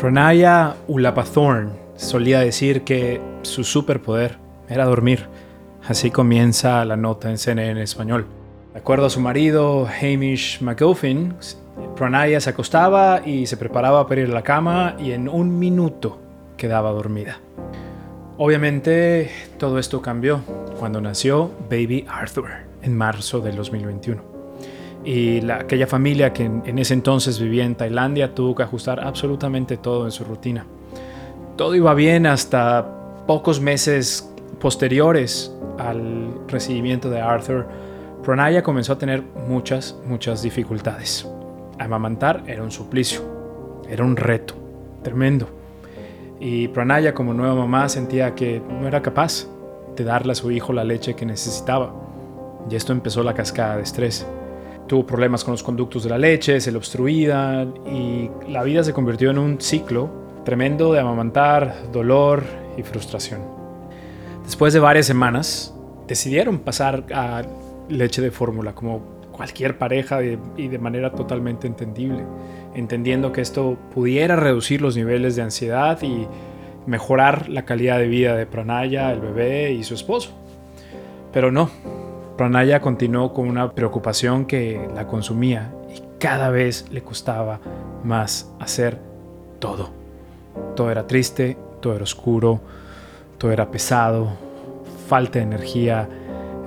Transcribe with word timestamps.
Pranaya 0.00 0.76
Ulapathorn 0.86 1.72
solía 1.96 2.38
decir 2.38 2.82
que 2.82 3.20
su 3.42 3.64
superpoder 3.64 4.38
era 4.68 4.84
dormir. 4.84 5.26
Así 5.88 6.12
comienza 6.12 6.84
la 6.84 6.96
nota 6.96 7.28
en 7.30 7.36
CNN 7.36 7.72
en 7.72 7.78
español. 7.78 8.26
De 8.74 8.78
acuerdo 8.78 9.06
a 9.06 9.10
su 9.10 9.18
marido, 9.18 9.88
Hamish 9.88 10.62
McGuffin, 10.62 11.34
Pranaya 11.96 12.40
se 12.40 12.50
acostaba 12.50 13.26
y 13.26 13.46
se 13.46 13.56
preparaba 13.56 14.06
para 14.06 14.20
ir 14.20 14.30
a 14.30 14.34
la 14.34 14.44
cama 14.44 14.94
y 15.00 15.10
en 15.10 15.28
un 15.28 15.58
minuto 15.58 16.20
quedaba 16.56 16.92
dormida. 16.92 17.40
Obviamente 18.36 19.32
todo 19.58 19.80
esto 19.80 20.00
cambió 20.00 20.42
cuando 20.78 21.00
nació 21.00 21.50
Baby 21.68 22.06
Arthur 22.08 22.50
en 22.82 22.96
marzo 22.96 23.40
del 23.40 23.56
2021 23.56 24.27
y 25.08 25.50
aquella 25.50 25.86
familia 25.86 26.34
que 26.34 26.44
en, 26.44 26.78
ese 26.78 26.92
entonces 26.92 27.40
vivía 27.40 27.64
en 27.64 27.76
Tailandia 27.76 28.34
tuvo 28.34 28.54
que 28.54 28.62
ajustar 28.62 29.00
absolutamente 29.00 29.78
todo 29.78 30.04
en 30.04 30.10
su 30.10 30.22
rutina. 30.22 30.66
Todo 31.56 31.74
iba 31.74 31.94
bien 31.94 32.26
hasta 32.26 33.24
pocos 33.26 33.58
meses 33.58 34.30
posteriores 34.60 35.50
al 35.78 36.28
recibimiento 36.46 37.08
de 37.08 37.22
Arthur. 37.22 37.66
Pranaya 38.22 38.62
comenzó 38.62 38.92
a 38.92 38.98
tener 38.98 39.22
muchas, 39.48 39.96
muchas 40.04 40.42
dificultades. 40.42 41.26
Amamantar 41.78 42.42
era 42.46 42.62
un 42.62 42.70
suplicio, 42.70 43.22
era 43.88 44.04
un 44.04 44.14
reto 44.14 44.52
tremendo. 45.02 45.48
Y 46.38 46.68
Pranaya 46.68 47.14
como 47.14 47.32
nueva 47.32 47.54
mamá 47.54 47.88
sentía 47.88 48.34
que 48.34 48.60
no 48.60 48.86
era 48.86 49.00
capaz 49.00 49.46
de 49.96 50.04
darle 50.04 50.32
a 50.32 50.34
su 50.34 50.50
hijo 50.50 50.74
la 50.74 50.84
leche 50.84 51.16
que 51.16 51.24
necesitaba. 51.24 51.94
Y 52.68 52.76
esto 52.76 52.92
empezó 52.92 53.22
la 53.22 53.32
cascada 53.32 53.76
de 53.76 53.84
estrés. 53.84 54.26
Tuvo 54.88 55.06
problemas 55.06 55.44
con 55.44 55.52
los 55.52 55.62
conductos 55.62 56.02
de 56.02 56.10
la 56.10 56.18
leche, 56.18 56.60
se 56.60 56.72
le 56.72 56.78
obstruían 56.78 57.74
y 57.86 58.30
la 58.50 58.62
vida 58.62 58.82
se 58.82 58.94
convirtió 58.94 59.30
en 59.30 59.38
un 59.38 59.60
ciclo 59.60 60.10
tremendo 60.44 60.94
de 60.94 61.00
amamantar, 61.00 61.92
dolor 61.92 62.42
y 62.78 62.82
frustración. 62.82 63.42
Después 64.44 64.72
de 64.72 64.80
varias 64.80 65.04
semanas, 65.04 65.74
decidieron 66.06 66.60
pasar 66.60 67.04
a 67.12 67.42
leche 67.90 68.22
de 68.22 68.30
fórmula 68.30 68.74
como 68.74 69.18
cualquier 69.30 69.76
pareja 69.76 70.20
y 70.22 70.68
de 70.68 70.78
manera 70.78 71.12
totalmente 71.12 71.66
entendible, 71.66 72.24
entendiendo 72.74 73.30
que 73.30 73.42
esto 73.42 73.76
pudiera 73.94 74.36
reducir 74.36 74.80
los 74.80 74.96
niveles 74.96 75.36
de 75.36 75.42
ansiedad 75.42 76.00
y 76.02 76.26
mejorar 76.86 77.50
la 77.50 77.66
calidad 77.66 77.98
de 77.98 78.08
vida 78.08 78.34
de 78.34 78.46
Pranaya, 78.46 79.12
el 79.12 79.20
bebé 79.20 79.72
y 79.72 79.84
su 79.84 79.92
esposo. 79.92 80.30
Pero 81.30 81.52
no, 81.52 81.70
Pranaya 82.38 82.80
continuó 82.80 83.34
con 83.34 83.48
una 83.48 83.72
preocupación 83.72 84.46
que 84.46 84.88
la 84.94 85.08
consumía 85.08 85.74
y 85.92 86.00
cada 86.20 86.50
vez 86.50 86.86
le 86.92 87.02
costaba 87.02 87.58
más 88.04 88.54
hacer 88.60 88.96
todo. 89.58 89.90
Todo 90.76 90.92
era 90.92 91.08
triste, 91.08 91.58
todo 91.80 91.96
era 91.96 92.04
oscuro, 92.04 92.60
todo 93.38 93.50
era 93.50 93.72
pesado, 93.72 94.28
falta 95.08 95.40
de 95.40 95.46
energía. 95.46 96.08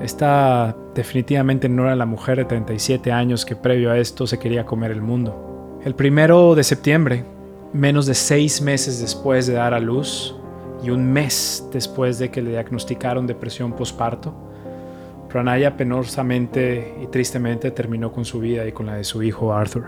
Esta 0.01 0.75
definitivamente 0.93 1.69
no 1.69 1.85
era 1.85 1.95
la 1.95 2.05
mujer 2.05 2.39
de 2.39 2.45
37 2.45 3.09
años 3.13 3.45
que 3.45 3.55
previo 3.55 3.91
a 3.91 3.97
esto 3.97 4.27
se 4.27 4.39
quería 4.39 4.65
comer 4.65 4.91
el 4.91 5.01
mundo. 5.01 5.79
El 5.85 5.95
primero 5.95 6.53
de 6.53 6.65
septiembre, 6.65 7.23
menos 7.71 8.07
de 8.07 8.13
seis 8.13 8.61
meses 8.61 8.99
después 8.99 9.47
de 9.47 9.53
dar 9.53 9.73
a 9.73 9.79
luz 9.79 10.35
y 10.83 10.89
un 10.89 11.13
mes 11.13 11.65
después 11.71 12.19
de 12.19 12.29
que 12.29 12.41
le 12.41 12.49
diagnosticaron 12.49 13.25
depresión 13.25 13.71
postparto, 13.71 14.50
Pranaya 15.31 15.77
penosamente 15.77 16.95
y 17.01 17.07
tristemente 17.07 17.71
terminó 17.71 18.11
con 18.11 18.25
su 18.25 18.39
vida 18.39 18.67
y 18.67 18.73
con 18.73 18.85
la 18.85 18.95
de 18.95 19.05
su 19.05 19.23
hijo 19.23 19.53
Arthur. 19.53 19.85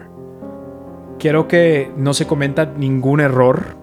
Quiero 1.20 1.48
que 1.48 1.92
no 1.98 2.14
se 2.14 2.26
cometa 2.26 2.66
ningún 2.66 3.20
error 3.20 3.76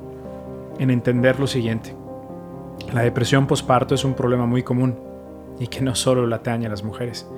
en 0.78 0.90
entender 0.90 1.38
lo 1.38 1.46
siguiente. 1.46 1.94
La 2.94 3.02
depresión 3.02 3.46
postparto 3.46 3.94
es 3.94 4.04
un 4.04 4.14
problema 4.14 4.46
muy 4.46 4.62
común 4.62 4.98
y 5.58 5.66
que 5.66 5.82
no 5.82 5.94
solo 5.94 6.26
la 6.26 6.36
atañe 6.36 6.66
a 6.66 6.70
las 6.70 6.82
mujeres, 6.82 7.28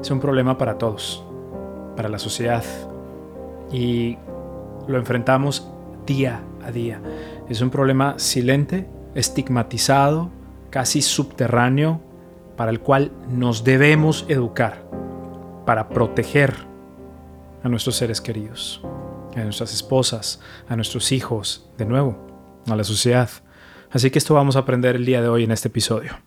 es 0.00 0.10
un 0.10 0.20
problema 0.20 0.56
para 0.56 0.78
todos, 0.78 1.24
para 1.96 2.08
la 2.08 2.20
sociedad 2.20 2.62
y 3.72 4.16
lo 4.86 4.98
enfrentamos 4.98 5.68
día 6.06 6.42
a 6.64 6.70
día. 6.70 7.00
Es 7.48 7.60
un 7.60 7.70
problema 7.70 8.14
silente, 8.18 8.86
estigmatizado, 9.16 10.30
casi 10.70 11.02
subterráneo 11.02 12.00
para 12.56 12.70
el 12.70 12.80
cual 12.80 13.12
nos 13.28 13.64
debemos 13.64 14.24
educar 14.28 14.84
para 15.66 15.88
proteger 15.88 16.54
a 17.62 17.68
nuestros 17.68 17.96
seres 17.96 18.20
queridos, 18.20 18.82
a 19.34 19.40
nuestras 19.40 19.72
esposas, 19.72 20.40
a 20.68 20.76
nuestros 20.76 21.12
hijos, 21.12 21.68
de 21.78 21.86
nuevo, 21.86 22.62
a 22.68 22.76
la 22.76 22.84
sociedad. 22.84 23.30
Así 23.90 24.10
que 24.10 24.18
esto 24.18 24.34
vamos 24.34 24.56
a 24.56 24.60
aprender 24.60 24.96
el 24.96 25.04
día 25.04 25.22
de 25.22 25.28
hoy 25.28 25.44
en 25.44 25.52
este 25.52 25.68
episodio. 25.68 26.18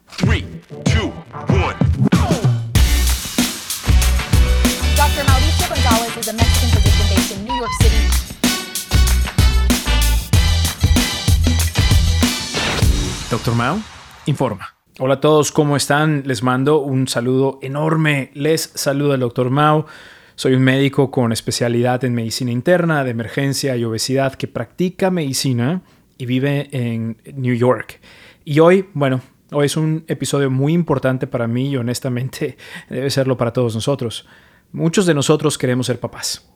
Doctor 13.30 13.56
Mao 13.56 13.78
informa. 14.26 14.77
Hola 15.00 15.13
a 15.13 15.22
todos, 15.22 15.52
¿cómo 15.52 15.78
están? 15.78 16.24
Les 16.25 16.41
mando 16.41 16.80
un 16.80 17.08
saludo 17.08 17.59
enorme. 17.62 18.31
Les 18.34 18.72
saluda 18.74 19.13
el 19.13 19.19
doctor 19.19 19.52
Mao. 19.52 19.85
Soy 20.34 20.56
un 20.56 20.63
médico 20.63 21.12
con 21.12 21.31
especialidad 21.31 22.03
en 22.03 22.16
medicina 22.16 22.50
interna, 22.50 23.03
de 23.03 23.12
emergencia 23.12 23.78
y 23.78 23.84
obesidad 23.84 24.34
que 24.34 24.47
practica 24.47 25.12
medicina 25.12 25.84
y 26.18 26.25
vive 26.25 26.69
en 26.72 27.16
New 27.36 27.53
York. 27.53 28.02
Y 28.44 28.59
hoy, 28.59 28.90
bueno, 28.96 29.22
hoy 29.52 29.68
es 29.68 29.78
un 29.78 30.03
episodio 30.07 30.50
muy 30.50 30.74
importante 30.74 31.28
para 31.28 31.47
mí 31.47 31.69
y 31.69 31.78
honestamente 31.78 32.57
debe 32.90 33.12
serlo 33.12 33.38
para 33.38 33.53
todos 33.53 33.75
nosotros. 33.75 34.25
Muchos 34.72 35.06
de 35.06 35.13
nosotros 35.13 35.59
queremos 35.59 35.86
ser 35.86 36.00
papás. 36.00 36.50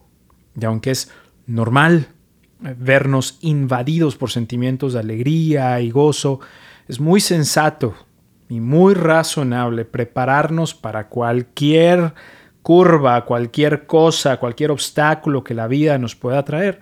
Y 0.60 0.66
aunque 0.66 0.90
es 0.90 1.12
normal 1.46 2.08
vernos 2.60 3.38
invadidos 3.42 4.16
por 4.16 4.32
sentimientos 4.32 4.94
de 4.94 5.00
alegría 5.00 5.80
y 5.80 5.92
gozo, 5.92 6.40
es 6.88 7.00
muy 7.00 7.22
sensato 7.22 7.94
y 8.52 8.60
muy 8.60 8.96
razonable 8.96 9.86
prepararnos 9.86 10.76
para 10.76 11.08
cualquier 11.08 12.14
curva, 12.62 13.24
cualquier 13.24 13.86
cosa, 13.86 14.42
cualquier 14.42 14.72
obstáculo 14.72 15.42
que 15.42 15.54
la 15.54 15.68
vida 15.68 15.98
nos 15.98 16.18
pueda 16.18 16.44
traer. 16.44 16.82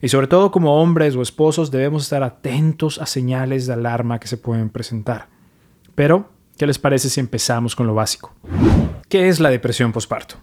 Y 0.00 0.06
sobre 0.06 0.28
todo 0.28 0.52
como 0.52 0.80
hombres 0.80 1.16
o 1.16 1.22
esposos 1.22 1.72
debemos 1.72 2.04
estar 2.04 2.22
atentos 2.22 3.00
a 3.00 3.06
señales 3.06 3.66
de 3.66 3.72
alarma 3.72 4.20
que 4.20 4.28
se 4.28 4.36
pueden 4.36 4.70
presentar. 4.70 5.26
Pero, 5.96 6.30
¿qué 6.56 6.64
les 6.64 6.78
parece 6.78 7.08
si 7.08 7.18
empezamos 7.18 7.74
con 7.74 7.88
lo 7.88 7.94
básico? 7.96 8.32
¿Qué 9.08 9.28
es 9.28 9.40
la 9.40 9.50
depresión 9.50 9.90
posparto? 9.90 10.36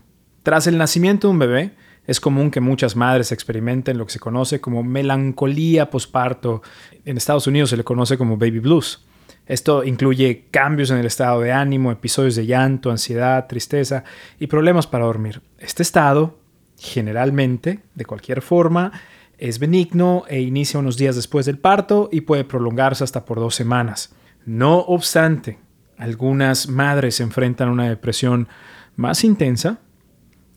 Tras 0.44 0.67
el 0.67 0.78
nacimiento 0.78 1.29
de 1.29 1.31
un 1.31 1.39
bebé, 1.39 1.75
es 2.05 2.19
común 2.19 2.51
que 2.51 2.59
muchas 2.59 2.97
madres 2.97 3.31
experimenten 3.31 3.97
lo 3.97 4.05
que 4.05 4.11
se 4.11 4.19
conoce 4.19 4.59
como 4.59 4.84
melancolía 4.84 5.89
posparto. 5.89 6.61
En 7.05 7.16
Estados 7.16 7.47
Unidos 7.47 7.69
se 7.69 7.78
le 7.78 7.85
conoce 7.85 8.17
como 8.17 8.35
baby 8.35 8.59
blues. 8.59 9.07
Esto 9.47 9.84
incluye 9.84 10.46
cambios 10.52 10.91
en 10.91 10.97
el 10.97 11.06
estado 11.06 11.41
de 11.41 11.53
ánimo, 11.53 11.91
episodios 11.91 12.35
de 12.35 12.46
llanto, 12.46 12.91
ansiedad, 12.91 13.47
tristeza 13.47 14.03
y 14.40 14.47
problemas 14.47 14.88
para 14.88 15.06
dormir. 15.06 15.41
Este 15.58 15.84
estado, 15.84 16.38
generalmente, 16.78 17.80
de 17.96 18.06
cualquier 18.06 18.41
forma, 18.41 18.91
es 19.38 19.59
benigno 19.59 20.24
e 20.28 20.41
inicia 20.41 20.80
unos 20.80 20.97
días 20.97 21.16
después 21.16 21.46
del 21.46 21.59
parto 21.59 22.09
y 22.12 22.22
puede 22.22 22.44
prolongarse 22.44 23.03
hasta 23.03 23.24
por 23.24 23.40
dos 23.40 23.56
semanas. 23.56 24.13
No 24.46 24.80
obstante, 24.80 25.59
algunas 25.97 26.68
madres 26.68 27.19
enfrentan 27.19 27.69
una 27.69 27.88
depresión 27.88 28.47
más 28.96 29.24
intensa 29.24 29.79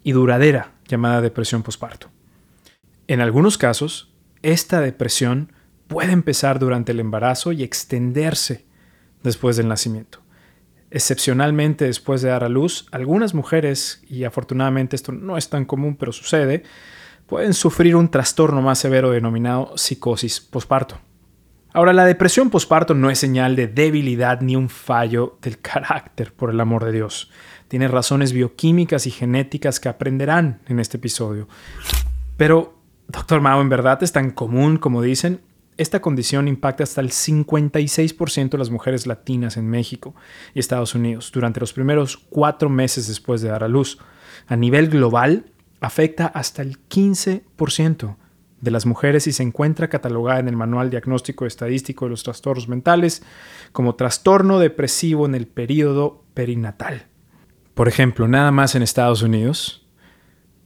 y 0.02 0.12
duradera 0.12 0.72
llamada 0.88 1.20
depresión 1.20 1.62
posparto. 1.62 2.08
En 3.06 3.20
algunos 3.20 3.58
casos, 3.58 4.12
esta 4.42 4.80
depresión 4.80 5.52
puede 5.86 6.12
empezar 6.12 6.58
durante 6.58 6.92
el 6.92 7.00
embarazo 7.00 7.52
y 7.52 7.62
extenderse 7.62 8.64
después 9.22 9.56
del 9.56 9.68
nacimiento. 9.68 10.20
Excepcionalmente 10.90 11.84
después 11.84 12.22
de 12.22 12.30
dar 12.30 12.42
a 12.42 12.48
luz, 12.48 12.86
algunas 12.90 13.34
mujeres, 13.34 14.02
y 14.08 14.24
afortunadamente 14.24 14.96
esto 14.96 15.12
no 15.12 15.36
es 15.36 15.48
tan 15.48 15.64
común 15.64 15.96
pero 15.96 16.12
sucede, 16.12 16.64
pueden 17.26 17.54
sufrir 17.54 17.94
un 17.94 18.10
trastorno 18.10 18.60
más 18.60 18.78
severo 18.78 19.10
denominado 19.10 19.76
psicosis 19.76 20.40
posparto. 20.40 20.98
Ahora, 21.72 21.92
la 21.92 22.04
depresión 22.04 22.50
posparto 22.50 22.94
no 22.94 23.10
es 23.10 23.18
señal 23.20 23.54
de 23.54 23.68
debilidad 23.68 24.40
ni 24.40 24.56
un 24.56 24.68
fallo 24.68 25.38
del 25.40 25.58
carácter, 25.60 26.32
por 26.32 26.50
el 26.50 26.58
amor 26.58 26.84
de 26.84 26.92
Dios. 26.92 27.30
Tiene 27.68 27.86
razones 27.86 28.32
bioquímicas 28.32 29.06
y 29.06 29.12
genéticas 29.12 29.78
que 29.78 29.88
aprenderán 29.88 30.60
en 30.66 30.80
este 30.80 30.96
episodio. 30.96 31.46
Pero, 32.36 32.74
doctor 33.06 33.40
Mao, 33.40 33.60
¿en 33.60 33.68
verdad 33.68 34.02
es 34.02 34.10
tan 34.10 34.32
común 34.32 34.78
como 34.78 35.02
dicen? 35.02 35.40
Esta 35.76 36.00
condición 36.00 36.48
impacta 36.48 36.82
hasta 36.84 37.00
el 37.00 37.10
56% 37.10 38.50
de 38.50 38.58
las 38.58 38.70
mujeres 38.70 39.06
latinas 39.06 39.56
en 39.56 39.68
México 39.68 40.14
y 40.54 40.60
Estados 40.60 40.94
Unidos 40.94 41.30
durante 41.32 41.60
los 41.60 41.72
primeros 41.72 42.16
cuatro 42.16 42.68
meses 42.68 43.08
después 43.08 43.40
de 43.40 43.48
dar 43.48 43.64
a 43.64 43.68
luz. 43.68 43.98
A 44.46 44.56
nivel 44.56 44.88
global, 44.88 45.46
afecta 45.80 46.26
hasta 46.26 46.62
el 46.62 46.78
15% 46.88 48.16
de 48.60 48.70
las 48.70 48.84
mujeres 48.84 49.26
y 49.26 49.32
se 49.32 49.42
encuentra 49.42 49.88
catalogada 49.88 50.40
en 50.40 50.48
el 50.48 50.56
Manual 50.56 50.90
Diagnóstico 50.90 51.46
Estadístico 51.46 52.04
de 52.04 52.10
los 52.10 52.22
Trastornos 52.22 52.68
Mentales 52.68 53.22
como 53.72 53.94
trastorno 53.94 54.58
depresivo 54.58 55.26
en 55.26 55.34
el 55.34 55.46
periodo 55.46 56.24
perinatal. 56.34 57.06
Por 57.74 57.88
ejemplo, 57.88 58.28
nada 58.28 58.50
más 58.50 58.74
en 58.74 58.82
Estados 58.82 59.22
Unidos, 59.22 59.86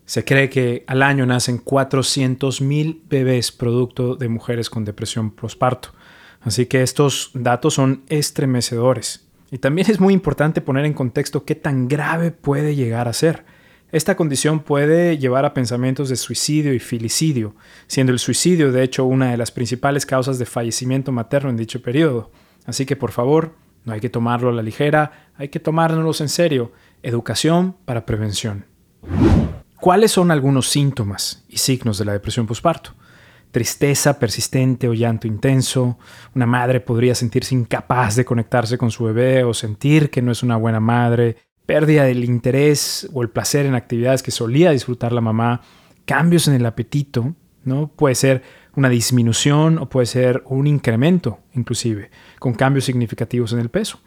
se 0.06 0.24
cree 0.24 0.50
que 0.50 0.84
al 0.86 1.02
año 1.02 1.24
nacen 1.26 1.62
400.000 1.62 3.00
bebés 3.08 3.52
producto 3.52 4.16
de 4.16 4.28
mujeres 4.28 4.68
con 4.68 4.84
depresión 4.84 5.30
postparto. 5.30 5.90
Así 6.42 6.66
que 6.66 6.82
estos 6.82 7.30
datos 7.32 7.74
son 7.74 8.02
estremecedores. 8.08 9.26
Y 9.50 9.58
también 9.58 9.90
es 9.90 10.00
muy 10.00 10.12
importante 10.12 10.60
poner 10.60 10.84
en 10.84 10.92
contexto 10.92 11.44
qué 11.44 11.54
tan 11.54 11.88
grave 11.88 12.32
puede 12.32 12.74
llegar 12.74 13.08
a 13.08 13.12
ser. 13.12 13.44
Esta 13.92 14.16
condición 14.16 14.60
puede 14.60 15.16
llevar 15.18 15.44
a 15.44 15.54
pensamientos 15.54 16.08
de 16.08 16.16
suicidio 16.16 16.74
y 16.74 16.80
filicidio, 16.80 17.54
siendo 17.86 18.12
el 18.12 18.18
suicidio 18.18 18.72
de 18.72 18.82
hecho 18.82 19.04
una 19.04 19.30
de 19.30 19.36
las 19.36 19.52
principales 19.52 20.04
causas 20.04 20.38
de 20.38 20.46
fallecimiento 20.46 21.12
materno 21.12 21.48
en 21.48 21.56
dicho 21.56 21.80
periodo. 21.80 22.30
Así 22.66 22.84
que 22.84 22.96
por 22.96 23.12
favor, 23.12 23.54
no 23.84 23.92
hay 23.92 24.00
que 24.00 24.10
tomarlo 24.10 24.48
a 24.48 24.52
la 24.52 24.62
ligera, 24.62 25.30
hay 25.36 25.48
que 25.48 25.60
tomárnoslos 25.60 26.20
en 26.20 26.28
serio. 26.28 26.72
Educación 27.02 27.76
para 27.84 28.04
prevención. 28.04 28.73
¿Cuáles 29.84 30.12
son 30.12 30.30
algunos 30.30 30.70
síntomas 30.70 31.44
y 31.46 31.58
signos 31.58 31.98
de 31.98 32.06
la 32.06 32.14
depresión 32.14 32.46
postparto? 32.46 32.94
Tristeza 33.50 34.18
persistente 34.18 34.88
o 34.88 34.94
llanto 34.94 35.26
intenso. 35.26 35.98
Una 36.34 36.46
madre 36.46 36.80
podría 36.80 37.14
sentirse 37.14 37.54
incapaz 37.54 38.16
de 38.16 38.24
conectarse 38.24 38.78
con 38.78 38.90
su 38.90 39.04
bebé 39.04 39.44
o 39.44 39.52
sentir 39.52 40.08
que 40.08 40.22
no 40.22 40.32
es 40.32 40.42
una 40.42 40.56
buena 40.56 40.80
madre. 40.80 41.36
Pérdida 41.66 42.04
del 42.04 42.24
interés 42.24 43.06
o 43.12 43.20
el 43.20 43.28
placer 43.28 43.66
en 43.66 43.74
actividades 43.74 44.22
que 44.22 44.30
solía 44.30 44.70
disfrutar 44.70 45.12
la 45.12 45.20
mamá. 45.20 45.60
Cambios 46.06 46.48
en 46.48 46.54
el 46.54 46.64
apetito, 46.64 47.34
¿no? 47.64 47.88
Puede 47.88 48.14
ser 48.14 48.42
una 48.76 48.88
disminución 48.88 49.76
o 49.76 49.90
puede 49.90 50.06
ser 50.06 50.44
un 50.46 50.66
incremento, 50.66 51.40
inclusive, 51.52 52.10
con 52.38 52.54
cambios 52.54 52.86
significativos 52.86 53.52
en 53.52 53.58
el 53.58 53.68
peso. 53.68 54.00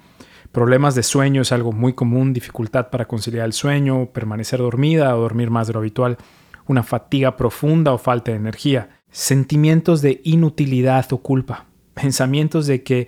Problemas 0.52 0.96
de 0.96 1.04
sueño 1.04 1.42
es 1.42 1.52
algo 1.52 1.72
muy 1.72 1.94
común, 1.94 2.34
dificultad 2.34 2.90
para 2.90 3.08
conciliar 3.08 3.46
el 3.46 3.54
sueño, 3.54 4.08
permanecer 4.08 4.60
dormida 4.60 5.16
o 5.16 5.22
dormir 5.22 5.50
más 5.50 5.68
de 5.68 5.74
lo 5.74 5.80
habitual, 5.80 6.18
una 6.66 6.84
fatiga 6.84 7.38
profunda 7.38 7.94
o 7.94 7.98
falta 7.98 8.32
de 8.32 8.38
energía, 8.38 8.90
sentimientos 9.12 10.02
de 10.02 10.22
inutilidad 10.24 11.12
o 11.12 11.20
culpa, 11.20 11.66
pensamientos 11.94 12.68
de 12.68 12.84
que 12.84 13.08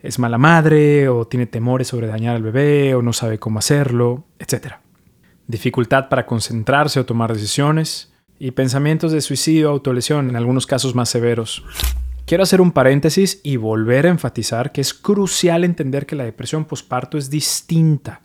es 0.00 0.18
mala 0.18 0.38
madre 0.38 1.08
o 1.08 1.26
tiene 1.26 1.46
temores 1.46 1.88
sobre 1.88 2.08
dañar 2.08 2.34
al 2.34 2.42
bebé 2.42 2.94
o 2.94 3.02
no 3.02 3.12
sabe 3.12 3.38
cómo 3.38 3.60
hacerlo, 3.60 4.24
etc. 4.38 4.74
Dificultad 5.46 6.08
para 6.08 6.26
concentrarse 6.26 6.98
o 6.98 7.06
tomar 7.06 7.32
decisiones 7.32 8.12
y 8.38 8.50
pensamientos 8.50 9.12
de 9.12 9.20
suicidio 9.20 9.70
o 9.70 9.72
autolesión 9.72 10.28
en 10.28 10.34
algunos 10.34 10.66
casos 10.66 10.96
más 10.96 11.08
severos. 11.08 11.64
Quiero 12.26 12.44
hacer 12.44 12.60
un 12.60 12.72
paréntesis 12.72 13.40
y 13.42 13.56
volver 13.56 14.06
a 14.06 14.10
enfatizar 14.10 14.72
que 14.72 14.80
es 14.80 14.94
crucial 14.94 15.64
entender 15.64 16.06
que 16.06 16.16
la 16.16 16.24
depresión 16.24 16.64
posparto 16.64 17.18
es 17.18 17.30
distinta 17.30 18.20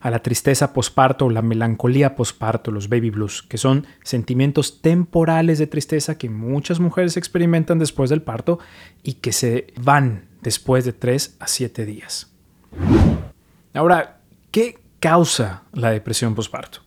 a 0.00 0.10
la 0.10 0.18
tristeza 0.18 0.72
posparto 0.72 1.26
o 1.26 1.30
la 1.30 1.42
melancolía 1.42 2.14
posparto, 2.14 2.70
los 2.70 2.88
baby 2.88 3.10
blues, 3.10 3.42
que 3.42 3.56
son 3.56 3.86
sentimientos 4.02 4.82
temporales 4.82 5.58
de 5.58 5.68
tristeza 5.68 6.18
que 6.18 6.28
muchas 6.28 6.80
mujeres 6.80 7.16
experimentan 7.16 7.78
después 7.78 8.10
del 8.10 8.20
parto 8.20 8.58
y 9.02 9.14
que 9.14 9.32
se 9.32 9.68
van 9.80 10.26
después 10.42 10.84
de 10.84 10.92
3 10.92 11.36
a 11.38 11.46
7 11.46 11.86
días. 11.86 12.32
Ahora, 13.74 14.18
¿qué 14.50 14.78
causa 14.98 15.62
la 15.72 15.90
depresión 15.90 16.34
posparto? 16.34 16.80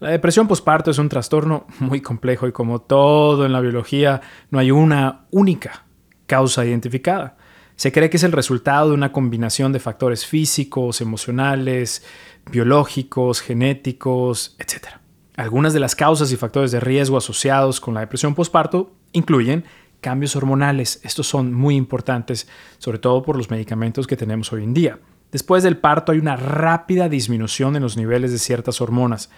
La 0.00 0.10
depresión 0.10 0.48
posparto 0.48 0.90
es 0.90 0.98
un 0.98 1.08
trastorno 1.08 1.66
muy 1.80 2.00
complejo 2.00 2.48
y 2.48 2.52
como 2.52 2.80
todo 2.80 3.46
en 3.46 3.52
la 3.52 3.60
biología, 3.60 4.22
no 4.50 4.58
hay 4.58 4.70
una 4.70 5.26
única 5.30 5.83
causa 6.26 6.64
identificada. 6.64 7.36
Se 7.76 7.90
cree 7.90 8.08
que 8.08 8.18
es 8.18 8.22
el 8.22 8.32
resultado 8.32 8.88
de 8.88 8.94
una 8.94 9.12
combinación 9.12 9.72
de 9.72 9.80
factores 9.80 10.26
físicos, 10.26 11.00
emocionales, 11.00 12.04
biológicos, 12.50 13.40
genéticos, 13.40 14.56
etc. 14.58 15.00
Algunas 15.36 15.72
de 15.72 15.80
las 15.80 15.96
causas 15.96 16.30
y 16.30 16.36
factores 16.36 16.70
de 16.70 16.80
riesgo 16.80 17.16
asociados 17.16 17.80
con 17.80 17.94
la 17.94 18.00
depresión 18.00 18.34
postparto 18.34 18.92
incluyen 19.12 19.64
cambios 20.00 20.36
hormonales. 20.36 21.00
Estos 21.02 21.26
son 21.26 21.52
muy 21.52 21.74
importantes, 21.74 22.46
sobre 22.78 22.98
todo 22.98 23.22
por 23.22 23.36
los 23.36 23.50
medicamentos 23.50 24.06
que 24.06 24.16
tenemos 24.16 24.52
hoy 24.52 24.62
en 24.62 24.74
día. 24.74 24.98
Después 25.32 25.64
del 25.64 25.78
parto 25.78 26.12
hay 26.12 26.18
una 26.18 26.36
rápida 26.36 27.08
disminución 27.08 27.74
en 27.74 27.82
los 27.82 27.96
niveles 27.96 28.30
de 28.30 28.38
ciertas 28.38 28.80
hormonas, 28.80 29.30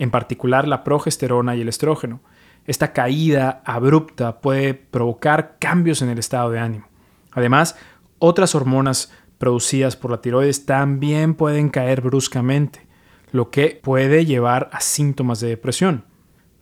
en 0.00 0.10
particular 0.10 0.66
la 0.66 0.82
progesterona 0.82 1.54
y 1.54 1.60
el 1.60 1.68
estrógeno. 1.68 2.20
Esta 2.66 2.92
caída 2.92 3.62
abrupta 3.64 4.40
puede 4.40 4.74
provocar 4.74 5.56
cambios 5.58 6.02
en 6.02 6.08
el 6.08 6.18
estado 6.18 6.50
de 6.50 6.60
ánimo. 6.60 6.88
Además, 7.32 7.76
otras 8.18 8.54
hormonas 8.54 9.12
producidas 9.38 9.96
por 9.96 10.10
la 10.10 10.20
tiroides 10.20 10.64
también 10.64 11.34
pueden 11.34 11.68
caer 11.68 12.00
bruscamente, 12.00 12.86
lo 13.32 13.50
que 13.50 13.78
puede 13.82 14.24
llevar 14.24 14.70
a 14.72 14.80
síntomas 14.80 15.40
de 15.40 15.48
depresión. 15.48 16.04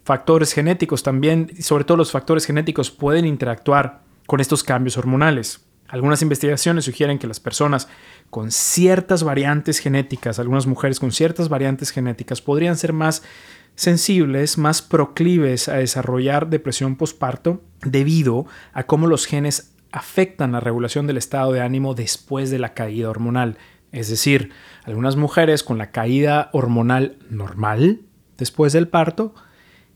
Factores 0.04 0.52
genéticos 0.52 1.04
también, 1.04 1.50
sobre 1.60 1.84
todo 1.84 1.96
los 1.96 2.10
factores 2.10 2.44
genéticos, 2.44 2.90
pueden 2.90 3.24
interactuar 3.24 4.00
con 4.26 4.40
estos 4.40 4.64
cambios 4.64 4.96
hormonales. 4.96 5.64
Algunas 5.86 6.22
investigaciones 6.22 6.86
sugieren 6.86 7.18
que 7.18 7.26
las 7.26 7.38
personas 7.38 7.86
con 8.30 8.50
ciertas 8.50 9.22
variantes 9.22 9.78
genéticas, 9.78 10.38
algunas 10.38 10.66
mujeres 10.66 10.98
con 10.98 11.12
ciertas 11.12 11.48
variantes 11.48 11.90
genéticas, 11.90 12.40
podrían 12.40 12.76
ser 12.76 12.92
más 12.92 13.22
sensibles, 13.74 14.58
más 14.58 14.82
proclives 14.82 15.68
a 15.68 15.74
desarrollar 15.74 16.48
depresión 16.48 16.96
postparto 16.96 17.62
debido 17.84 18.46
a 18.72 18.84
cómo 18.84 19.06
los 19.06 19.26
genes 19.26 19.74
afectan 19.92 20.52
la 20.52 20.60
regulación 20.60 21.06
del 21.06 21.18
estado 21.18 21.52
de 21.52 21.60
ánimo 21.60 21.94
después 21.94 22.50
de 22.50 22.58
la 22.58 22.74
caída 22.74 23.10
hormonal. 23.10 23.58
Es 23.92 24.08
decir, 24.08 24.50
algunas 24.84 25.16
mujeres 25.16 25.62
con 25.62 25.78
la 25.78 25.90
caída 25.90 26.48
hormonal 26.52 27.18
normal 27.28 28.00
después 28.38 28.72
del 28.72 28.88
parto, 28.88 29.34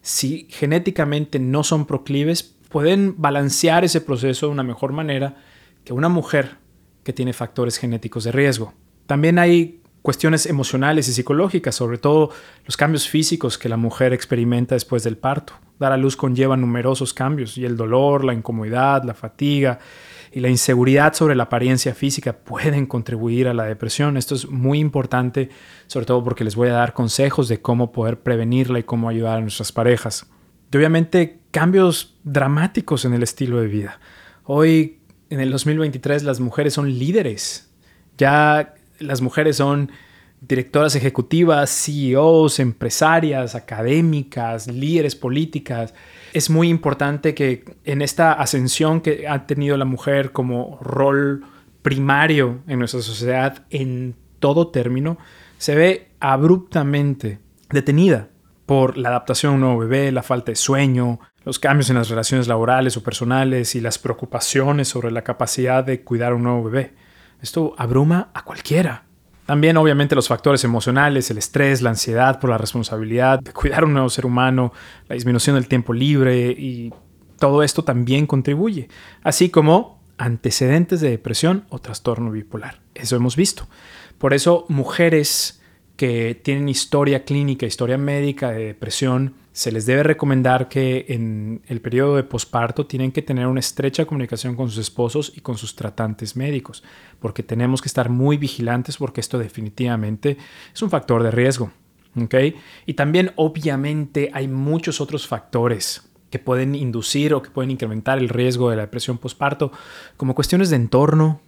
si 0.03 0.47
genéticamente 0.51 1.39
no 1.39 1.65
son 1.65 1.87
proclives, 1.87 2.43
pueden 2.69 3.15
balancear 3.17 3.85
ese 3.85 4.01
proceso 4.01 4.47
de 4.47 4.53
una 4.53 4.63
mejor 4.63 4.93
manera 4.93 5.37
que 5.85 5.93
una 5.93 6.09
mujer 6.09 6.59
que 7.03 7.13
tiene 7.13 7.33
factores 7.33 7.79
genéticos 7.79 8.25
de 8.25 8.33
riesgo. 8.33 8.75
También 9.07 9.39
hay 9.39 9.81
cuestiones 10.07 10.47
emocionales 10.47 11.09
y 11.09 11.13
psicológicas, 11.13 11.75
sobre 11.75 11.99
todo 11.99 12.31
los 12.65 12.77
cambios 12.77 13.09
físicos 13.09 13.59
que 13.59 13.69
la 13.69 13.77
mujer 13.77 14.13
experimenta 14.13 14.77
después 14.77 15.03
del 15.03 15.17
parto. 15.17 15.55
Dar 15.81 15.91
a 15.91 15.97
luz 15.97 16.15
conlleva 16.15 16.57
numerosos 16.57 17.13
cambios 17.13 17.59
y 17.59 17.65
el 17.65 17.77
dolor, 17.77 18.23
la 18.23 18.33
incomodidad, 18.33 19.03
la 19.03 19.15
fatiga 19.15 19.81
y 20.31 20.39
la 20.39 20.49
inseguridad 20.49 21.13
sobre 21.15 21.35
la 21.35 21.43
apariencia 21.43 21.93
física 21.93 22.33
pueden 22.35 22.87
contribuir 22.87 23.49
a 23.49 23.53
la 23.53 23.65
depresión. 23.65 24.17
Esto 24.17 24.37
es 24.37 24.49
muy 24.49 24.79
importante, 24.79 25.49
sobre 25.89 26.07
todo 26.07 26.23
porque 26.23 26.45
les 26.45 26.55
voy 26.55 26.69
a 26.69 26.75
dar 26.75 26.93
consejos 26.93 27.49
de 27.49 27.61
cómo 27.61 27.91
poder 27.91 28.21
prevenirla 28.21 28.79
y 28.79 28.85
cómo 28.85 29.09
ayudar 29.09 29.39
a 29.39 29.41
nuestras 29.41 29.73
parejas. 29.73 30.31
Y 30.73 30.77
obviamente 30.77 31.41
cambios 31.51 32.17
dramáticos 32.23 33.05
en 33.07 33.13
el 33.13 33.25
estilo 33.25 33.61
de 33.61 33.67
vida. 33.67 33.99
Hoy, 34.45 35.01
en 35.31 35.41
el 35.41 35.51
2023, 35.51 36.23
las 36.23 36.39
mujeres 36.39 36.75
son 36.75 36.97
líderes. 36.97 37.73
Ya 38.19 38.76
las 38.99 39.21
mujeres 39.21 39.57
son 39.57 39.91
directoras 40.41 40.95
ejecutivas, 40.95 41.71
CEOs, 41.71 42.61
empresarias, 42.61 43.55
académicas, 43.55 44.67
líderes 44.67 45.17
políticas. 45.17 45.95
Es 46.33 46.51
muy 46.51 46.69
importante 46.69 47.35
que 47.35 47.65
en 47.85 48.03
esta 48.03 48.33
ascensión 48.33 49.01
que 49.01 49.27
ha 49.29 49.47
tenido 49.47 49.77
la 49.77 49.85
mujer 49.85 50.33
como 50.33 50.79
rol 50.83 51.45
primario 51.83 52.61
en 52.67 52.81
nuestra 52.81 53.01
sociedad 53.01 53.65
en 53.71 54.15
todo 54.39 54.69
término, 54.69 55.19
se 55.59 55.75
ve 55.75 56.09
abruptamente 56.21 57.39
detenida 57.71 58.29
por 58.67 58.99
la 58.99 59.11
adaptación 59.11 59.53
a 59.53 59.55
un 59.55 59.61
nuevo 59.61 59.79
bebé, 59.79 60.13
la 60.13 60.23
falta 60.23 60.53
de 60.53 60.57
sueño, 60.57 61.21
los 61.45 61.59
cambios 61.59 61.89
en 61.89 61.97
las 61.97 62.09
relaciones 62.09 62.49
laborales 62.49 62.97
o 62.97 63.03
personales 63.03 63.77
y 63.77 63.81
las 63.81 63.99
preocupaciones 63.99 64.89
sobre 64.89 65.13
la 65.13 65.23
capacidad 65.23 65.85
de 65.85 66.03
cuidar 66.03 66.33
a 66.33 66.35
un 66.35 66.43
nuevo 66.43 66.65
bebé. 66.65 66.93
Esto 67.41 67.75
abruma 67.79 68.31
a 68.35 68.45
cualquiera. 68.45 69.05
También 69.47 69.77
obviamente 69.77 70.17
los 70.17 70.27
factores 70.27 70.65
emocionales, 70.65 71.31
el 71.31 71.39
estrés, 71.39 71.81
la 71.81 71.91
ansiedad 71.91 72.41
por 72.41 72.51
la 72.51 72.59
responsabilidad 72.59 73.39
de 73.39 73.53
cuidar 73.53 73.85
a 73.85 73.87
un 73.87 73.93
nuevo 73.93 74.11
ser 74.11 74.27
humano, 74.27 74.73
la 75.09 75.15
disminución 75.15 75.55
del 75.55 75.69
tiempo 75.69 75.93
libre 75.93 76.51
y 76.51 76.93
todo 77.39 77.63
esto 77.63 77.85
también 77.85 78.27
contribuye, 78.27 78.89
así 79.23 79.51
como 79.51 80.03
antecedentes 80.19 81.01
de 81.01 81.11
depresión 81.11 81.65
o 81.69 81.79
trastorno 81.79 82.33
bipolar. 82.33 82.81
Eso 82.95 83.15
hemos 83.15 83.37
visto. 83.37 83.69
Por 84.19 84.35
eso 84.35 84.65
mujeres 84.69 85.61
que 85.97 86.35
tienen 86.43 86.69
historia 86.69 87.25
clínica, 87.25 87.67
historia 87.67 87.99
médica 87.99 88.51
de 88.51 88.67
depresión, 88.67 89.35
se 89.57 89.73
les 89.73 89.87
debe 89.87 90.03
recomendar 90.03 90.69
que 90.69 91.07
en 91.09 91.63
el 91.67 91.81
periodo 91.81 92.17
de 92.17 92.25
posparto 92.25 92.85
tienen 92.85 93.11
que 93.11 93.23
tener 93.23 93.47
una 93.47 93.61
estrecha 93.61 94.05
comunicación 94.05 94.55
con 94.55 94.69
sus 94.69 94.77
esposos 94.77 95.33
y 95.35 95.41
con 95.41 95.57
sus 95.57 95.75
tratantes 95.75 96.37
médicos, 96.37 96.85
porque 97.21 97.43
tenemos 97.43 97.81
que 97.81 97.89
estar 97.89 98.11
muy 98.11 98.37
vigilantes 98.37 98.99
porque 98.99 99.23
esto 99.23 99.39
definitivamente 99.39 100.37
es 100.75 100.83
un 100.83 100.91
factor 100.91 101.23
de 101.23 101.31
riesgo. 101.31 101.73
Y 102.85 102.93
también 102.93 103.33
obviamente 103.37 104.31
hay 104.35 104.47
muchos 104.47 105.01
otros 105.01 105.27
factores 105.27 106.07
que 106.29 106.39
pueden 106.39 106.75
inducir 106.75 107.33
o 107.33 107.41
que 107.41 107.49
pueden 107.49 107.71
incrementar 107.71 108.19
el 108.19 108.29
riesgo 108.29 108.69
de 108.69 108.77
la 108.77 108.83
depresión 108.83 109.17
postparto, 109.17 109.73
como 110.19 110.35
cuestiones 110.35 110.69
de 110.69 110.77
entorno, 110.77 111.41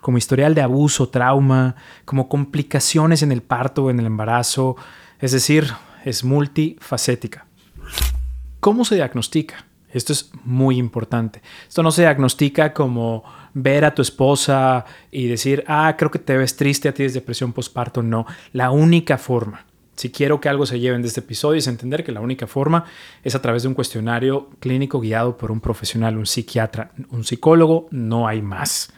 como 0.00 0.18
historial 0.18 0.56
de 0.56 0.62
abuso, 0.62 1.10
trauma, 1.10 1.76
como 2.06 2.28
complicaciones 2.28 3.22
en 3.22 3.30
el 3.30 3.40
parto 3.40 3.84
o 3.84 3.90
en 3.90 4.00
el 4.00 4.06
embarazo, 4.06 4.74
es 5.20 5.30
decir, 5.30 5.68
es 6.04 6.24
multifacética. 6.24 7.46
¿Cómo 8.62 8.84
se 8.84 8.94
diagnostica? 8.94 9.66
Esto 9.90 10.12
es 10.12 10.30
muy 10.44 10.78
importante. 10.78 11.42
Esto 11.66 11.82
no 11.82 11.90
se 11.90 12.02
diagnostica 12.02 12.72
como 12.72 13.24
ver 13.54 13.84
a 13.84 13.92
tu 13.92 14.02
esposa 14.02 14.84
y 15.10 15.26
decir, 15.26 15.64
ah, 15.66 15.96
creo 15.98 16.12
que 16.12 16.20
te 16.20 16.36
ves 16.36 16.54
triste, 16.54 16.88
a 16.88 16.94
ti 16.94 17.02
es 17.02 17.12
depresión 17.12 17.52
postparto. 17.52 18.04
No, 18.04 18.24
la 18.52 18.70
única 18.70 19.18
forma, 19.18 19.66
si 19.96 20.12
quiero 20.12 20.40
que 20.40 20.48
algo 20.48 20.64
se 20.64 20.78
lleven 20.78 21.02
de 21.02 21.08
este 21.08 21.18
episodio, 21.18 21.58
es 21.58 21.66
entender 21.66 22.04
que 22.04 22.12
la 22.12 22.20
única 22.20 22.46
forma 22.46 22.84
es 23.24 23.34
a 23.34 23.42
través 23.42 23.62
de 23.62 23.68
un 23.68 23.74
cuestionario 23.74 24.50
clínico 24.60 25.00
guiado 25.00 25.36
por 25.36 25.50
un 25.50 25.60
profesional, 25.60 26.16
un 26.16 26.26
psiquiatra, 26.26 26.92
un 27.10 27.24
psicólogo, 27.24 27.88
no 27.90 28.28
hay 28.28 28.42
más. 28.42 28.92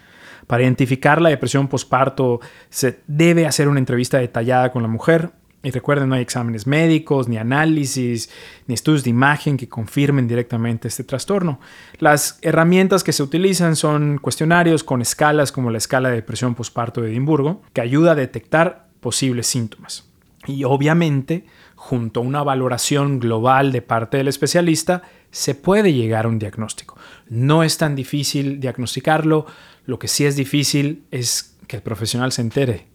Para 0.45 0.61
identificar 0.61 1.19
la 1.19 1.29
depresión 1.29 1.69
postparto 1.69 2.39
se 2.69 2.99
debe 3.07 3.47
hacer 3.47 3.67
una 3.67 3.79
entrevista 3.79 4.19
detallada 4.19 4.71
con 4.71 4.83
la 4.83 4.89
mujer, 4.89 5.31
y 5.65 5.71
recuerden, 5.71 6.09
no 6.09 6.15
hay 6.15 6.21
exámenes 6.21 6.67
médicos, 6.67 7.27
ni 7.27 7.37
análisis, 7.37 8.29
ni 8.67 8.75
estudios 8.75 9.03
de 9.03 9.09
imagen 9.09 9.57
que 9.57 9.67
confirmen 9.67 10.27
directamente 10.27 10.87
este 10.87 11.03
trastorno. 11.03 11.59
Las 11.97 12.37
herramientas 12.43 13.03
que 13.03 13.11
se 13.11 13.23
utilizan 13.23 13.75
son 13.75 14.19
cuestionarios 14.19 14.83
con 14.83 15.01
escalas 15.01 15.51
como 15.51 15.71
la 15.71 15.79
escala 15.79 16.09
de 16.09 16.17
depresión 16.17 16.53
postparto 16.53 17.01
de 17.01 17.09
Edimburgo, 17.09 17.63
que 17.73 17.81
ayuda 17.81 18.11
a 18.11 18.15
detectar 18.15 18.89
posibles 18.99 19.47
síntomas. 19.47 20.07
Y 20.45 20.65
obviamente, 20.65 21.47
junto 21.73 22.19
a 22.19 22.23
una 22.23 22.43
valoración 22.43 23.19
global 23.19 23.71
de 23.71 23.81
parte 23.81 24.17
del 24.17 24.27
especialista, 24.27 25.01
se 25.31 25.55
puede 25.55 25.93
llegar 25.93 26.25
a 26.25 26.29
un 26.29 26.37
diagnóstico. 26.37 26.95
No 27.27 27.63
es 27.63 27.79
tan 27.79 27.95
difícil 27.95 28.59
diagnosticarlo, 28.59 29.47
lo 29.87 29.97
que 29.97 30.07
sí 30.07 30.25
es 30.25 30.35
difícil 30.35 31.05
es 31.09 31.57
que 31.67 31.77
el 31.77 31.81
profesional 31.81 32.31
se 32.31 32.41
entere 32.43 32.94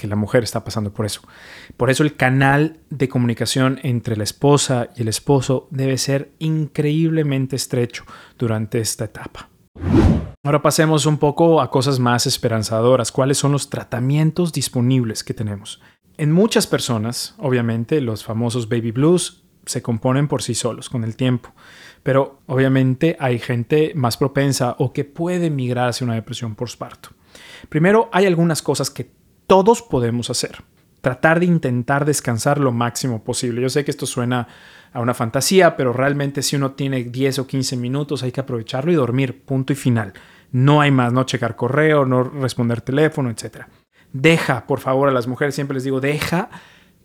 que 0.00 0.06
la 0.06 0.16
mujer 0.16 0.42
está 0.42 0.64
pasando 0.64 0.94
por 0.94 1.04
eso. 1.04 1.20
Por 1.76 1.90
eso 1.90 2.02
el 2.02 2.16
canal 2.16 2.78
de 2.88 3.10
comunicación 3.10 3.78
entre 3.82 4.16
la 4.16 4.24
esposa 4.24 4.88
y 4.96 5.02
el 5.02 5.08
esposo 5.08 5.68
debe 5.70 5.98
ser 5.98 6.32
increíblemente 6.38 7.54
estrecho 7.54 8.04
durante 8.38 8.80
esta 8.80 9.04
etapa. 9.04 9.50
Ahora 10.42 10.62
pasemos 10.62 11.04
un 11.04 11.18
poco 11.18 11.60
a 11.60 11.70
cosas 11.70 11.98
más 11.98 12.26
esperanzadoras. 12.26 13.12
¿Cuáles 13.12 13.36
son 13.36 13.52
los 13.52 13.68
tratamientos 13.68 14.54
disponibles 14.54 15.22
que 15.22 15.34
tenemos? 15.34 15.82
En 16.16 16.32
muchas 16.32 16.66
personas, 16.66 17.34
obviamente, 17.36 18.00
los 18.00 18.24
famosos 18.24 18.70
baby 18.70 18.92
blues 18.92 19.44
se 19.66 19.82
componen 19.82 20.28
por 20.28 20.42
sí 20.42 20.54
solos 20.54 20.88
con 20.88 21.04
el 21.04 21.14
tiempo, 21.14 21.52
pero 22.02 22.40
obviamente 22.46 23.18
hay 23.20 23.38
gente 23.38 23.92
más 23.94 24.16
propensa 24.16 24.76
o 24.78 24.94
que 24.94 25.04
puede 25.04 25.50
migrar 25.50 25.90
hacia 25.90 26.06
una 26.06 26.14
depresión 26.14 26.54
postparto. 26.54 27.10
Primero, 27.68 28.08
hay 28.12 28.24
algunas 28.24 28.62
cosas 28.62 28.88
que 28.88 29.19
todos 29.50 29.82
podemos 29.82 30.30
hacer. 30.30 30.62
Tratar 31.00 31.40
de 31.40 31.46
intentar 31.46 32.04
descansar 32.04 32.60
lo 32.60 32.70
máximo 32.70 33.24
posible. 33.24 33.60
Yo 33.60 33.68
sé 33.68 33.84
que 33.84 33.90
esto 33.90 34.06
suena 34.06 34.46
a 34.92 35.00
una 35.00 35.12
fantasía, 35.12 35.76
pero 35.76 35.92
realmente 35.92 36.42
si 36.42 36.54
uno 36.54 36.74
tiene 36.74 37.02
10 37.02 37.40
o 37.40 37.46
15 37.48 37.76
minutos 37.76 38.22
hay 38.22 38.30
que 38.30 38.40
aprovecharlo 38.40 38.92
y 38.92 38.94
dormir, 38.94 39.42
punto 39.44 39.72
y 39.72 39.76
final. 39.76 40.12
No 40.52 40.80
hay 40.80 40.92
más, 40.92 41.12
no 41.12 41.24
checar 41.24 41.56
correo, 41.56 42.06
no 42.06 42.22
responder 42.22 42.80
teléfono, 42.80 43.28
etc. 43.28 43.64
Deja, 44.12 44.68
por 44.68 44.78
favor, 44.78 45.08
a 45.08 45.12
las 45.12 45.26
mujeres, 45.26 45.56
siempre 45.56 45.74
les 45.74 45.82
digo, 45.82 46.00
deja 46.00 46.48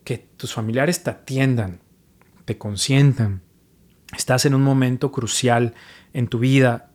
que 0.04 0.16
tus 0.18 0.54
familiares 0.54 1.02
te 1.02 1.10
atiendan, 1.10 1.80
te 2.44 2.58
consientan. 2.58 3.42
Estás 4.16 4.46
en 4.46 4.54
un 4.54 4.62
momento 4.62 5.10
crucial 5.10 5.74
en 6.12 6.28
tu 6.28 6.38
vida 6.38 6.92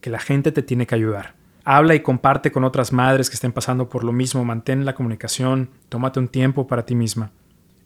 que 0.00 0.10
la 0.10 0.20
gente 0.20 0.52
te 0.52 0.62
tiene 0.62 0.86
que 0.86 0.94
ayudar. 0.94 1.41
Habla 1.64 1.94
y 1.94 2.00
comparte 2.00 2.50
con 2.50 2.64
otras 2.64 2.92
madres 2.92 3.30
que 3.30 3.34
estén 3.34 3.52
pasando 3.52 3.88
por 3.88 4.02
lo 4.02 4.12
mismo, 4.12 4.44
mantén 4.44 4.84
la 4.84 4.94
comunicación, 4.94 5.70
tómate 5.88 6.18
un 6.18 6.28
tiempo 6.28 6.66
para 6.66 6.84
ti 6.84 6.94
misma. 6.94 7.30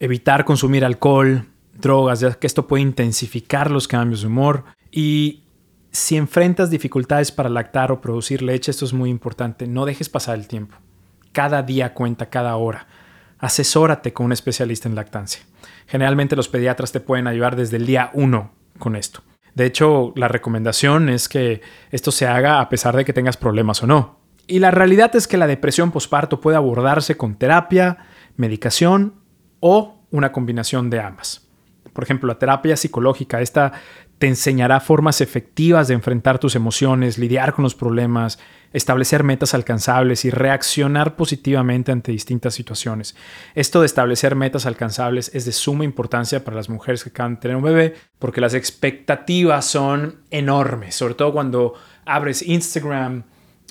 Evitar 0.01 0.45
consumir 0.45 0.85
alcohol, 0.85 1.47
drogas, 1.75 2.21
ya 2.21 2.33
que 2.35 2.47
esto 2.47 2.67
puede 2.67 2.83
intensificar 2.83 3.71
los 3.71 3.87
cambios 3.87 4.23
de 4.23 4.29
humor. 4.29 4.65
Y 4.91 5.43
si 5.91 6.17
enfrentas 6.17 6.71
dificultades 6.71 7.33
para 7.33 7.51
lactar 7.51 7.93
o 7.93 8.01
producir 8.01 8.43
leche, 8.43 8.71
esto 8.71 8.85
es 8.85 8.93
muy 8.93 9.11
importante, 9.11 9.67
no 9.67 9.85
dejes 9.85 10.09
pasar 10.09 10.37
el 10.37 10.49
tiempo. 10.49 10.77
Cada 11.33 11.63
día 11.63 11.93
cuenta, 11.93 12.31
cada 12.31 12.57
hora. 12.57 12.87
Asesórate 13.39 14.15
con 14.15 14.27
un 14.27 14.33
especialista 14.33 14.89
en 14.89 14.95
lactancia. 14.95 15.43
Generalmente 15.87 16.37
los 16.37 16.49
pediatras 16.49 16.93
te 16.93 17.01
pueden 17.01 17.27
ayudar 17.27 17.57
desde 17.57 17.77
el 17.77 17.85
día 17.85 18.11
uno 18.15 18.53
con 18.79 18.97
esto. 18.97 19.23
De 19.57 19.65
hecho, 19.65 20.13
la 20.17 20.29
recomendación 20.29 21.09
es 21.09 21.31
que 21.31 21.63
esto 21.91 22.13
se 22.13 22.27
haga 22.27 22.61
a 22.61 22.69
pesar 22.69 22.95
de 22.95 23.07
que 23.07 23.15
tengas 23.15 23.39
problemas 23.39 23.83
o 23.83 23.87
no. 23.87 24.21
Y 24.47 24.59
la 24.59 24.71
realidad 24.71 25.17
es 25.17 25.27
que 25.27 25.39
la 25.39 25.47
depresión 25.47 25.91
posparto 25.91 26.43
puede 26.43 26.59
abordarse 26.59 27.17
con 27.17 27.37
terapia, 27.37 27.97
medicación 28.37 29.15
o 29.61 30.03
una 30.11 30.31
combinación 30.31 30.91
de 30.91 31.01
ambas. 31.01 31.49
Por 31.95 32.05
ejemplo, 32.05 32.29
la 32.29 32.39
terapia 32.39 32.77
psicológica, 32.77 33.41
esta 33.41 33.73
te 34.19 34.27
enseñará 34.27 34.81
formas 34.81 35.21
efectivas 35.21 35.89
de 35.89 35.95
enfrentar 35.95 36.39
tus 36.39 36.57
emociones, 36.57 37.19
lidiar 37.19 37.53
con 37.53 37.63
los 37.63 37.75
problemas, 37.75 38.39
establecer 38.73 39.25
metas 39.25 39.53
alcanzables 39.53 40.25
y 40.25 40.31
reaccionar 40.31 41.17
positivamente 41.17 41.93
ante 41.93 42.13
distintas 42.13 42.55
situaciones. 42.55 43.15
Esto 43.55 43.81
de 43.81 43.87
establecer 43.87 44.35
metas 44.35 44.65
alcanzables 44.65 45.31
es 45.35 45.45
de 45.45 45.53
suma 45.53 45.85
importancia 45.85 46.45
para 46.45 46.57
las 46.57 46.69
mujeres 46.71 47.05
que 47.05 47.11
acaban 47.11 47.35
de 47.35 47.41
tener 47.41 47.57
un 47.57 47.63
bebé 47.63 47.95
porque 48.19 48.41
las 48.41 48.55
expectativas 48.55 49.67
son 49.67 50.21
enormes, 50.31 50.95
sobre 50.95 51.15
todo 51.15 51.33
cuando 51.33 51.75
abres 52.07 52.43
Instagram, 52.43 53.25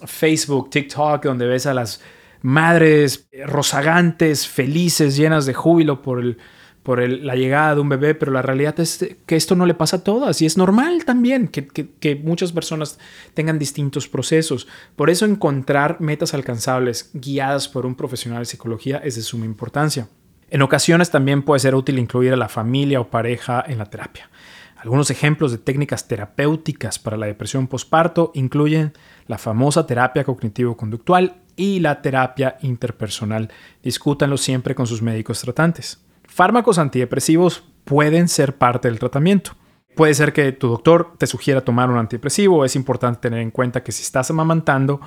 Facebook, 0.06 0.70
TikTok, 0.70 1.24
donde 1.24 1.48
ves 1.48 1.66
a 1.66 1.74
las 1.74 2.02
madres 2.42 3.28
rozagantes, 3.48 4.48
felices, 4.48 5.18
llenas 5.18 5.48
de 5.48 5.56
júbilo 5.56 6.04
por 6.04 6.20
el 6.20 6.38
por 6.86 7.02
la 7.10 7.36
llegada 7.36 7.74
de 7.74 7.82
un 7.82 7.90
bebé, 7.90 8.14
pero 8.14 8.32
la 8.32 8.44
realidad 8.44 8.80
es 8.80 9.18
que 9.26 9.36
esto 9.36 9.56
no 9.56 9.66
le 9.66 9.74
pasa 9.74 9.98
a 9.98 10.04
todas 10.04 10.40
y 10.44 10.46
es 10.46 10.56
normal 10.56 11.04
también 11.04 11.48
que, 11.48 11.66
que, 11.66 12.16
muchas 12.16 12.52
personas 12.52 13.00
tengan 13.34 13.58
distintos 13.58 14.08
procesos. 14.08 14.68
Por 14.96 15.10
eso 15.10 15.26
encontrar 15.26 16.00
metas 16.00 16.36
alcanzables 16.36 17.10
guiadas 17.16 17.68
por 17.68 17.88
un 17.88 17.96
profesional 17.96 18.42
de 18.42 18.46
psicología 18.46 18.98
es 19.04 19.16
de 19.16 19.24
suma 19.24 19.46
importancia. 19.46 20.10
En 20.52 20.62
ocasiones 20.62 21.10
también 21.10 21.42
puede 21.42 21.60
ser 21.60 21.74
útil 21.74 21.98
incluir 21.98 22.34
a 22.34 22.38
la 22.38 22.50
familia 22.50 23.02
o 23.02 23.10
pareja 23.10 23.66
en 23.68 23.80
la 23.80 23.86
terapia. 23.86 24.30
Algunos 24.78 25.10
ejemplos 25.10 25.52
de 25.52 25.58
técnicas 25.58 26.08
terapéuticas 26.08 27.00
para 27.00 27.18
la 27.18 27.26
depresión 27.26 27.66
postparto 27.66 28.32
incluyen 28.36 28.94
la 29.26 29.40
famosa 29.40 29.88
terapia 29.88 30.24
cognitivo-conductual 30.24 31.42
y 31.56 31.80
la 31.80 32.04
terapia 32.04 32.58
interpersonal. 32.62 33.50
Discútanlo 33.82 34.38
siempre 34.38 34.76
con 34.76 34.86
sus 34.86 35.02
médicos 35.02 35.42
tratantes. 35.42 36.05
Fármacos 36.28 36.78
antidepresivos 36.78 37.64
pueden 37.84 38.28
ser 38.28 38.58
parte 38.58 38.88
del 38.88 39.00
tratamiento. 39.00 39.52
Puede 39.96 40.14
ser 40.14 40.34
que 40.34 40.52
tu 40.52 40.68
doctor 40.68 41.14
te 41.18 41.26
sugiera 41.26 41.62
tomar 41.62 41.90
un 41.90 41.98
antidepresivo. 41.98 42.66
Es 42.66 42.76
importante 42.76 43.22
tener 43.22 43.40
en 43.40 43.52
cuenta 43.52 43.82
que 43.82 43.94
si 43.94 44.04
estás 44.04 44.30
amamantando, 44.30 45.00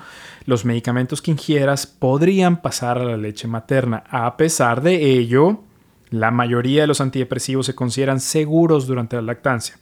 los 0.45 0.65
medicamentos 0.65 1.21
que 1.21 1.29
ingieras 1.29 1.85
podrían 1.85 2.61
pasar 2.61 2.97
a 2.97 3.03
la 3.03 3.17
leche 3.17 3.47
materna. 3.47 4.03
A 4.09 4.35
pesar 4.35 4.81
de 4.81 4.95
ello, 4.95 5.61
la 6.09 6.31
mayoría 6.31 6.81
de 6.81 6.87
los 6.87 7.01
antidepresivos 7.01 7.67
se 7.67 7.75
consideran 7.75 8.19
seguros 8.19 8.87
durante 8.87 9.15
la 9.15 9.21
lactancia, 9.21 9.77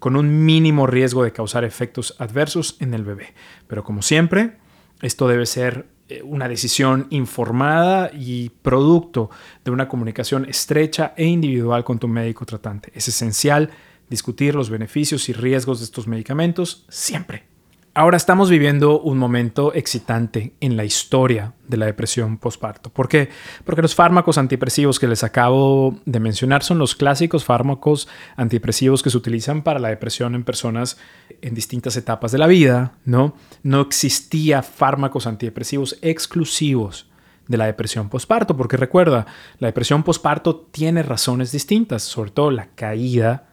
con 0.00 0.16
un 0.16 0.44
mínimo 0.44 0.88
riesgo 0.88 1.22
de 1.22 1.32
causar 1.32 1.62
efectos 1.62 2.16
adversos 2.18 2.76
en 2.80 2.92
el 2.92 3.04
bebé. 3.04 3.34
Pero 3.68 3.84
como 3.84 4.02
siempre, 4.02 4.56
esto 5.00 5.28
debe 5.28 5.46
ser 5.46 5.86
una 6.24 6.48
decisión 6.48 7.06
informada 7.10 8.10
y 8.12 8.50
producto 8.62 9.30
de 9.64 9.70
una 9.70 9.88
comunicación 9.88 10.48
estrecha 10.48 11.14
e 11.16 11.26
individual 11.26 11.84
con 11.84 11.98
tu 11.98 12.08
médico 12.08 12.46
tratante. 12.46 12.92
Es 12.94 13.08
esencial 13.08 13.70
discutir 14.08 14.54
los 14.54 14.70
beneficios 14.70 15.28
y 15.28 15.32
riesgos 15.32 15.78
de 15.78 15.84
estos 15.84 16.06
medicamentos 16.06 16.84
siempre. 16.88 17.49
Ahora 17.92 18.16
estamos 18.16 18.48
viviendo 18.48 19.00
un 19.00 19.18
momento 19.18 19.74
excitante 19.74 20.54
en 20.60 20.76
la 20.76 20.84
historia 20.84 21.54
de 21.66 21.76
la 21.76 21.86
depresión 21.86 22.38
postparto. 22.38 22.88
¿Por 22.88 23.08
qué? 23.08 23.30
Porque 23.64 23.82
los 23.82 23.96
fármacos 23.96 24.38
antidepresivos 24.38 25.00
que 25.00 25.08
les 25.08 25.24
acabo 25.24 25.98
de 26.04 26.20
mencionar 26.20 26.62
son 26.62 26.78
los 26.78 26.94
clásicos 26.94 27.44
fármacos 27.44 28.06
antidepresivos 28.36 29.02
que 29.02 29.10
se 29.10 29.16
utilizan 29.16 29.62
para 29.62 29.80
la 29.80 29.88
depresión 29.88 30.36
en 30.36 30.44
personas 30.44 30.98
en 31.42 31.52
distintas 31.52 31.96
etapas 31.96 32.30
de 32.30 32.38
la 32.38 32.46
vida, 32.46 32.92
¿no? 33.04 33.34
No 33.64 33.80
existía 33.80 34.62
fármacos 34.62 35.26
antidepresivos 35.26 35.98
exclusivos 36.00 37.10
de 37.48 37.56
la 37.56 37.66
depresión 37.66 38.08
postparto, 38.08 38.56
porque 38.56 38.76
recuerda, 38.76 39.26
la 39.58 39.66
depresión 39.66 40.04
postparto 40.04 40.54
tiene 40.70 41.02
razones 41.02 41.50
distintas, 41.50 42.04
sobre 42.04 42.30
todo 42.30 42.52
la 42.52 42.68
caída 42.68 43.48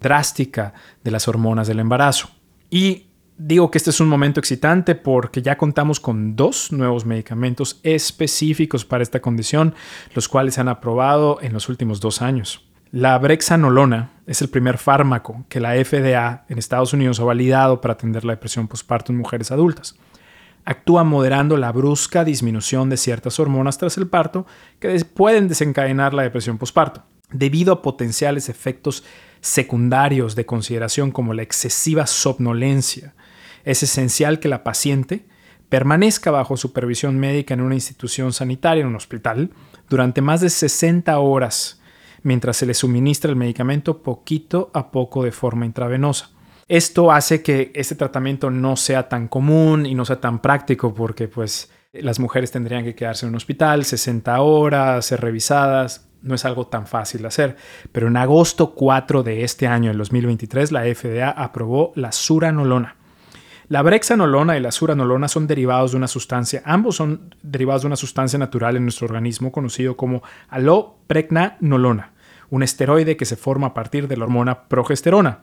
drástica 0.00 0.72
de 1.02 1.10
las 1.10 1.28
hormonas 1.28 1.68
del 1.68 1.80
embarazo. 1.80 2.30
Y 2.70 3.08
Digo 3.36 3.68
que 3.68 3.78
este 3.78 3.90
es 3.90 3.98
un 3.98 4.08
momento 4.08 4.38
excitante 4.38 4.94
porque 4.94 5.42
ya 5.42 5.58
contamos 5.58 5.98
con 5.98 6.36
dos 6.36 6.70
nuevos 6.70 7.04
medicamentos 7.04 7.80
específicos 7.82 8.84
para 8.84 9.02
esta 9.02 9.20
condición, 9.20 9.74
los 10.14 10.28
cuales 10.28 10.54
se 10.54 10.60
han 10.60 10.68
aprobado 10.68 11.38
en 11.42 11.52
los 11.52 11.68
últimos 11.68 11.98
dos 11.98 12.22
años. 12.22 12.64
La 12.92 13.18
brexanolona 13.18 14.12
es 14.28 14.40
el 14.40 14.50
primer 14.50 14.78
fármaco 14.78 15.44
que 15.48 15.58
la 15.58 15.72
FDA 15.72 16.44
en 16.48 16.58
Estados 16.58 16.92
Unidos 16.92 17.18
ha 17.18 17.24
validado 17.24 17.80
para 17.80 17.94
atender 17.94 18.24
la 18.24 18.34
depresión 18.34 18.68
postparto 18.68 19.10
en 19.10 19.18
mujeres 19.18 19.50
adultas. 19.50 19.96
Actúa 20.64 21.02
moderando 21.02 21.56
la 21.56 21.72
brusca 21.72 22.24
disminución 22.24 22.88
de 22.88 22.96
ciertas 22.96 23.40
hormonas 23.40 23.78
tras 23.78 23.98
el 23.98 24.06
parto 24.06 24.46
que 24.78 25.04
pueden 25.06 25.48
desencadenar 25.48 26.14
la 26.14 26.22
depresión 26.22 26.56
postparto. 26.56 27.02
Debido 27.32 27.72
a 27.72 27.82
potenciales 27.82 28.48
efectos 28.48 29.02
secundarios 29.40 30.36
de 30.36 30.46
consideración 30.46 31.10
como 31.10 31.34
la 31.34 31.42
excesiva 31.42 32.06
somnolencia, 32.06 33.12
es 33.64 33.82
esencial 33.82 34.40
que 34.40 34.48
la 34.48 34.64
paciente 34.64 35.26
permanezca 35.68 36.30
bajo 36.30 36.56
supervisión 36.56 37.18
médica 37.18 37.54
en 37.54 37.60
una 37.60 37.74
institución 37.74 38.32
sanitaria, 38.32 38.82
en 38.82 38.88
un 38.88 38.96
hospital, 38.96 39.50
durante 39.88 40.20
más 40.20 40.40
de 40.40 40.50
60 40.50 41.18
horas 41.18 41.80
mientras 42.24 42.56
se 42.56 42.66
le 42.66 42.74
suministra 42.74 43.30
el 43.30 43.36
medicamento 43.36 44.02
poquito 44.02 44.70
a 44.74 44.90
poco 44.90 45.22
de 45.22 45.30
forma 45.30 45.66
intravenosa. 45.66 46.30
Esto 46.66 47.12
hace 47.12 47.42
que 47.42 47.70
este 47.74 47.94
tratamiento 47.94 48.50
no 48.50 48.76
sea 48.76 49.08
tan 49.08 49.28
común 49.28 49.86
y 49.86 49.94
no 49.94 50.04
sea 50.04 50.20
tan 50.20 50.40
práctico 50.40 50.92
porque 50.92 51.28
pues 51.28 51.70
las 51.92 52.18
mujeres 52.18 52.50
tendrían 52.50 52.82
que 52.82 52.94
quedarse 52.94 53.26
en 53.26 53.30
un 53.30 53.36
hospital 53.36 53.84
60 53.84 54.40
horas, 54.40 55.04
ser 55.04 55.20
revisadas, 55.20 56.08
no 56.22 56.34
es 56.34 56.44
algo 56.46 56.66
tan 56.66 56.86
fácil 56.86 57.20
de 57.20 57.28
hacer. 57.28 57.56
Pero 57.92 58.08
en 58.08 58.16
agosto 58.16 58.74
4 58.74 59.22
de 59.22 59.44
este 59.44 59.66
año, 59.66 59.90
en 59.90 59.98
2023, 59.98 60.72
la 60.72 60.82
FDA 60.82 61.28
aprobó 61.30 61.92
la 61.94 62.10
suranolona. 62.12 62.96
La 63.74 63.82
brexanolona 63.82 64.56
y 64.56 64.60
la 64.60 64.70
suranolona 64.70 65.26
son 65.26 65.48
derivados 65.48 65.90
de 65.90 65.96
una 65.96 66.06
sustancia, 66.06 66.62
ambos 66.64 66.94
son 66.94 67.34
derivados 67.42 67.82
de 67.82 67.88
una 67.88 67.96
sustancia 67.96 68.38
natural 68.38 68.76
en 68.76 68.84
nuestro 68.84 69.06
organismo 69.06 69.50
conocido 69.50 69.96
como 69.96 70.22
alopregnanolona 70.48 72.12
un 72.50 72.62
esteroide 72.62 73.16
que 73.16 73.24
se 73.24 73.34
forma 73.34 73.66
a 73.66 73.74
partir 73.74 74.06
de 74.06 74.16
la 74.16 74.26
hormona 74.26 74.68
progesterona. 74.68 75.40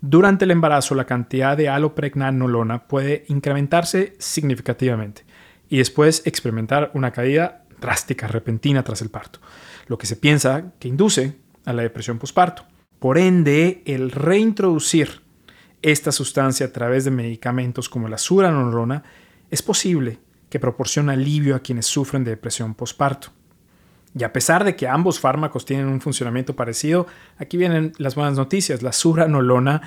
Durante 0.00 0.46
el 0.46 0.50
embarazo, 0.50 0.94
la 0.94 1.04
cantidad 1.04 1.58
de 1.58 1.68
alopregnanolona 1.68 2.84
puede 2.88 3.26
incrementarse 3.28 4.16
significativamente 4.18 5.26
y 5.68 5.76
después 5.76 6.22
experimentar 6.24 6.90
una 6.94 7.10
caída 7.10 7.64
drástica, 7.78 8.28
repentina 8.28 8.82
tras 8.82 9.02
el 9.02 9.10
parto, 9.10 9.40
lo 9.88 9.98
que 9.98 10.06
se 10.06 10.16
piensa 10.16 10.72
que 10.78 10.88
induce 10.88 11.36
a 11.66 11.74
la 11.74 11.82
depresión 11.82 12.18
postparto. 12.18 12.62
Por 12.98 13.18
ende, 13.18 13.82
el 13.84 14.10
reintroducir 14.10 15.27
esta 15.82 16.12
sustancia 16.12 16.66
a 16.66 16.72
través 16.72 17.04
de 17.04 17.10
medicamentos 17.10 17.88
como 17.88 18.08
la 18.08 18.18
suranolona 18.18 19.02
es 19.50 19.62
posible 19.62 20.18
que 20.50 20.60
proporcione 20.60 21.12
alivio 21.12 21.54
a 21.54 21.60
quienes 21.60 21.86
sufren 21.86 22.24
de 22.24 22.30
depresión 22.32 22.74
postparto. 22.74 23.28
Y 24.18 24.24
a 24.24 24.32
pesar 24.32 24.64
de 24.64 24.74
que 24.74 24.88
ambos 24.88 25.20
fármacos 25.20 25.64
tienen 25.64 25.86
un 25.86 26.00
funcionamiento 26.00 26.56
parecido, 26.56 27.06
aquí 27.36 27.56
vienen 27.56 27.92
las 27.98 28.14
buenas 28.14 28.36
noticias. 28.36 28.82
La 28.82 28.92
suranolona 28.92 29.82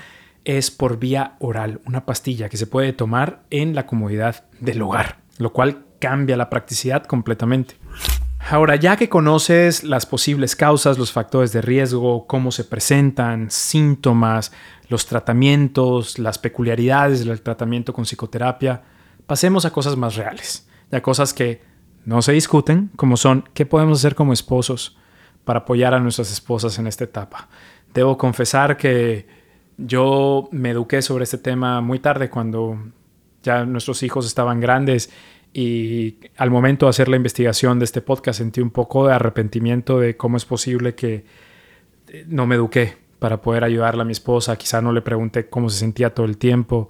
es 0.45 0.71
por 0.71 0.98
vía 0.98 1.36
oral, 1.39 1.81
una 1.86 2.05
pastilla 2.05 2.50
que 2.50 2.57
se 2.57 2.67
puede 2.67 2.93
tomar 2.93 3.43
en 3.50 3.75
la 3.75 3.86
comodidad 3.86 4.45
del 4.60 4.81
hogar, 4.81 5.19
lo 5.38 5.51
cual 5.51 5.86
cambia 6.00 6.38
la 6.38 6.50
practicidad 6.50 7.03
completamente. 7.05 7.75
Ahora, 8.50 8.75
ya 8.75 8.98
que 8.98 9.07
conoces 9.07 9.83
las 9.83 10.05
posibles 10.05 10.55
causas, 10.55 10.98
los 10.98 11.12
factores 11.12 11.53
de 11.53 11.62
riesgo, 11.62 12.27
cómo 12.27 12.51
se 12.51 12.63
presentan, 12.65 13.50
síntomas, 13.50 14.51
los 14.89 15.05
tratamientos, 15.05 16.19
las 16.19 16.38
peculiaridades 16.38 17.24
del 17.24 17.41
tratamiento 17.41 17.93
con 17.93 18.03
psicoterapia, 18.03 18.83
pasemos 19.25 19.63
a 19.65 19.71
cosas 19.71 19.95
más 19.95 20.15
reales, 20.15 20.67
ya 20.91 21.01
cosas 21.01 21.33
que 21.33 21.62
no 22.03 22.21
se 22.21 22.33
discuten, 22.33 22.89
como 22.95 23.15
son 23.15 23.48
qué 23.53 23.65
podemos 23.65 24.00
hacer 24.00 24.15
como 24.15 24.33
esposos 24.33 24.98
para 25.45 25.60
apoyar 25.60 25.93
a 25.93 26.00
nuestras 26.00 26.31
esposas 26.31 26.77
en 26.77 26.88
esta 26.88 27.03
etapa. 27.05 27.48
Debo 27.93 28.17
confesar 28.17 28.75
que 28.75 29.27
yo 29.77 30.50
me 30.51 30.71
eduqué 30.71 31.01
sobre 31.01 31.24
este 31.24 31.38
tema 31.38 31.81
muy 31.81 32.00
tarde 32.00 32.29
cuando 32.29 32.77
ya 33.43 33.65
nuestros 33.65 34.03
hijos 34.03 34.25
estaban 34.25 34.60
grandes 34.60 35.10
y 35.53 36.17
al 36.38 36.50
momento 36.50 36.86
de 36.86 36.91
hacer 36.91 37.10
la 37.10 37.17
investigación 37.17 37.80
de 37.80 37.86
este 37.86 38.02
podcast 38.02 38.39
sentí 38.39 38.62
un 38.62 38.71
poco 38.71 39.08
de 39.08 39.13
arrepentimiento 39.13 39.99
de 39.99 40.15
cómo 40.15 40.38
es 40.38 40.45
posible 40.45 40.95
que 40.95 41.25
eh, 42.08 42.25
no 42.28 42.47
me 42.47 42.56
eduqué 42.56 42.97
para 43.19 43.41
poder 43.41 43.63
ayudarle 43.63 44.02
a 44.02 44.06
mi 44.06 44.13
esposa. 44.13 44.56
Quizá 44.56 44.82
no 44.82 44.93
le 44.93 45.02
pregunté 45.02 45.49
cómo 45.49 45.69
se 45.69 45.80
sentía 45.80 46.13
todo 46.13 46.25
el 46.25 46.38
tiempo. 46.38 46.89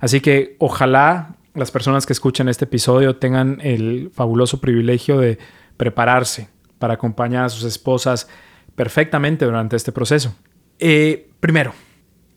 Así 0.00 0.20
que 0.20 0.56
ojalá 0.58 1.36
las 1.54 1.70
personas 1.70 2.06
que 2.06 2.12
escuchan 2.12 2.48
este 2.48 2.64
episodio 2.64 3.16
tengan 3.16 3.60
el 3.62 4.10
fabuloso 4.14 4.60
privilegio 4.60 5.18
de 5.18 5.38
prepararse 5.76 6.48
para 6.78 6.94
acompañar 6.94 7.44
a 7.44 7.48
sus 7.48 7.64
esposas 7.64 8.28
perfectamente 8.74 9.44
durante 9.44 9.76
este 9.76 9.92
proceso. 9.92 10.34
Eh, 10.78 11.30
primero, 11.40 11.74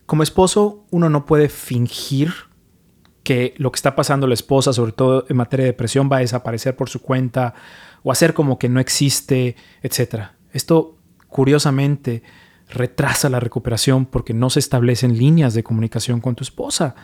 como 0.05 0.23
esposo 0.23 0.85
uno 0.89 1.09
no 1.09 1.25
puede 1.25 1.49
fingir 1.49 2.33
que 3.23 3.53
lo 3.57 3.71
que 3.71 3.77
está 3.77 3.95
pasando 3.95 4.27
la 4.27 4.33
esposa, 4.33 4.73
sobre 4.73 4.93
todo 4.93 5.25
en 5.29 5.37
materia 5.37 5.65
de 5.65 5.71
depresión, 5.71 6.09
va 6.11 6.17
a 6.17 6.21
desaparecer 6.21 6.75
por 6.75 6.89
su 6.89 7.01
cuenta 7.01 7.53
o 8.03 8.11
hacer 8.11 8.33
como 8.33 8.57
que 8.57 8.69
no 8.69 8.79
existe, 8.79 9.55
etc. 9.83 10.29
Esto, 10.51 10.97
curiosamente, 11.27 12.23
retrasa 12.69 13.29
la 13.29 13.39
recuperación 13.39 14.05
porque 14.05 14.33
no 14.33 14.49
se 14.49 14.59
establecen 14.59 15.17
líneas 15.17 15.53
de 15.53 15.63
comunicación 15.63 16.19
con 16.19 16.35
tu 16.35 16.43
esposa. 16.43 16.95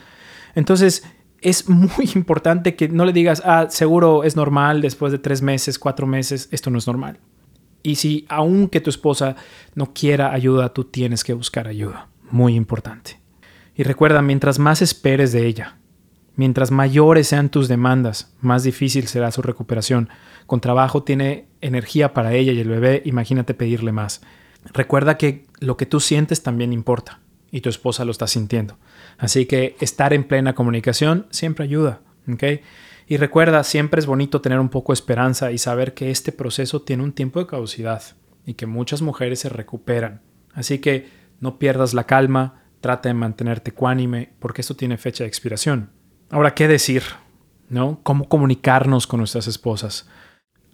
Entonces, 0.54 1.04
es 1.40 1.68
muy 1.68 2.10
importante 2.14 2.74
que 2.74 2.88
no 2.88 3.04
le 3.04 3.12
digas, 3.12 3.42
ah, 3.44 3.66
seguro 3.70 4.24
es 4.24 4.36
normal 4.36 4.80
después 4.80 5.12
de 5.12 5.18
tres 5.18 5.42
meses, 5.42 5.78
cuatro 5.78 6.06
meses, 6.06 6.48
esto 6.50 6.70
no 6.70 6.78
es 6.78 6.86
normal. 6.86 7.20
Y 7.82 7.94
si 7.94 8.26
aunque 8.28 8.80
tu 8.80 8.90
esposa 8.90 9.36
no 9.74 9.92
quiera 9.94 10.32
ayuda, 10.32 10.72
tú 10.72 10.84
tienes 10.84 11.22
que 11.22 11.32
buscar 11.32 11.68
ayuda. 11.68 12.08
Muy 12.30 12.56
importante. 12.56 13.20
Y 13.74 13.84
recuerda, 13.84 14.20
mientras 14.20 14.58
más 14.58 14.82
esperes 14.82 15.32
de 15.32 15.46
ella, 15.46 15.77
mientras 16.38 16.70
mayores 16.70 17.26
sean 17.26 17.50
tus 17.50 17.66
demandas, 17.66 18.32
más 18.40 18.62
difícil 18.62 19.08
será 19.08 19.32
su 19.32 19.42
recuperación. 19.42 20.08
Con 20.46 20.60
trabajo 20.60 21.02
tiene 21.02 21.48
energía 21.60 22.14
para 22.14 22.32
ella 22.32 22.52
y 22.52 22.60
el 22.60 22.68
bebé, 22.68 23.02
imagínate 23.04 23.54
pedirle 23.54 23.90
más. 23.90 24.22
Recuerda 24.72 25.18
que 25.18 25.46
lo 25.58 25.76
que 25.76 25.84
tú 25.84 25.98
sientes 25.98 26.44
también 26.44 26.72
importa 26.72 27.18
y 27.50 27.60
tu 27.60 27.68
esposa 27.68 28.04
lo 28.04 28.12
está 28.12 28.28
sintiendo. 28.28 28.78
Así 29.18 29.46
que 29.46 29.74
estar 29.80 30.12
en 30.12 30.22
plena 30.22 30.54
comunicación 30.54 31.26
siempre 31.30 31.64
ayuda. 31.64 32.02
Y 33.08 33.16
recuerda, 33.16 33.64
siempre 33.64 33.98
es 33.98 34.06
bonito 34.06 34.40
tener 34.40 34.60
un 34.60 34.68
poco 34.68 34.92
de 34.92 34.94
esperanza 34.94 35.50
y 35.50 35.58
saber 35.58 35.92
que 35.92 36.12
este 36.12 36.30
proceso 36.30 36.82
tiene 36.82 37.02
un 37.02 37.12
tiempo 37.12 37.40
de 37.40 37.46
caducidad 37.46 38.02
y 38.46 38.54
que 38.54 38.66
muchas 38.66 39.02
mujeres 39.02 39.40
se 39.40 39.48
recuperan. 39.48 40.22
Así 40.54 40.78
que 40.78 41.08
no 41.40 41.58
pierdas 41.58 41.94
la 41.94 42.04
calma, 42.04 42.62
trata 42.80 43.08
de 43.08 43.14
mantenerte 43.14 43.70
ecuánime 43.70 44.34
porque 44.38 44.60
esto 44.60 44.76
tiene 44.76 44.98
fecha 44.98 45.24
de 45.24 45.28
expiración. 45.28 45.97
Ahora, 46.30 46.54
¿qué 46.54 46.68
decir? 46.68 47.04
¿No? 47.70 48.00
¿Cómo 48.02 48.28
comunicarnos 48.28 49.06
con 49.06 49.18
nuestras 49.18 49.46
esposas? 49.46 50.08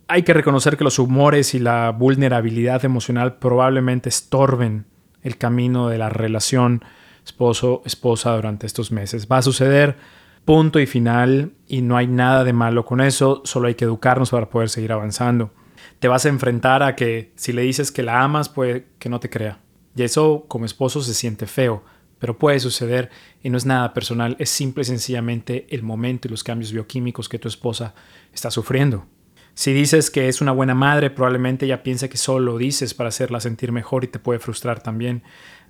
Hay 0.09 0.25
que 0.25 0.35
reconocer 0.35 0.77
que 0.77 0.85
los 0.85 0.99
humores 0.99 1.55
y 1.55 1.61
la 1.61 1.91
vulnerabilidad 1.91 2.85
emocional 2.85 3.37
probablemente 3.37 4.09
estorben 4.09 4.87
el 5.23 5.39
camino 5.39 5.89
de 5.89 5.99
la 5.99 6.09
relación 6.09 6.83
esposo-esposa 7.25 8.35
durante 8.35 8.67
estos 8.67 8.91
meses. 8.91 9.29
Va 9.31 9.39
a 9.39 9.43
suceder 9.43 9.97
punto 10.45 10.81
y 10.81 10.87
final 10.87 11.53
y 11.69 11.83
no 11.83 11.97
hay 11.97 12.09
nada 12.09 12.43
de 12.43 12.53
malo 12.53 12.85
con 12.85 13.01
eso, 13.01 13.41
solo 13.45 13.69
hay 13.69 13.77
que 13.77 13.85
educarnos 13.85 14.31
para 14.31 14.51
poder 14.51 14.69
seguir 14.69 14.93
avanzando. 14.93 15.53
Te 16.01 16.09
vas 16.09 16.27
a 16.27 16.31
enfrentar 16.31 16.83
a 16.83 16.97
que 16.97 17.33
si 17.37 17.53
le 17.53 17.63
dices 17.63 17.93
que 17.93 18.03
la 18.03 18.23
amas, 18.23 18.49
puede 18.49 18.89
que 18.99 19.09
no 19.09 19.21
te 19.21 19.31
crea. 19.31 19.61
Y 19.97 20.03
eso 20.03 20.45
como 20.49 20.67
esposo 20.67 21.01
se 21.01 21.15
siente 21.15 21.47
feo, 21.47 21.85
pero 22.25 22.39
puede 22.39 22.59
suceder 22.59 23.11
y 23.43 23.51
no 23.51 23.59
es 23.59 23.67
nada 23.67 23.93
personal, 23.93 24.35
es 24.39 24.49
simple 24.49 24.81
y 24.81 24.87
sencillamente 24.87 25.67
el 25.69 25.83
momento 25.83 26.27
y 26.27 26.31
los 26.31 26.43
cambios 26.43 26.73
bioquímicos 26.73 27.29
que 27.29 27.39
tu 27.39 27.49
esposa 27.49 27.95
está 28.33 28.51
sufriendo. 28.51 29.05
Si 29.53 29.75
dices 29.75 30.11
que 30.11 30.27
es 30.31 30.41
una 30.41 30.51
buena 30.51 30.75
madre, 30.75 31.11
probablemente 31.11 31.67
ella 31.67 31.83
piensa 31.83 32.09
que 32.09 32.17
solo 32.17 32.53
lo 32.53 32.57
dices 32.57 32.95
para 32.95 33.11
hacerla 33.11 33.41
sentir 33.41 33.73
mejor 33.73 34.05
y 34.05 34.07
te 34.07 34.19
puede 34.19 34.39
frustrar 34.39 34.83
también. 34.83 35.23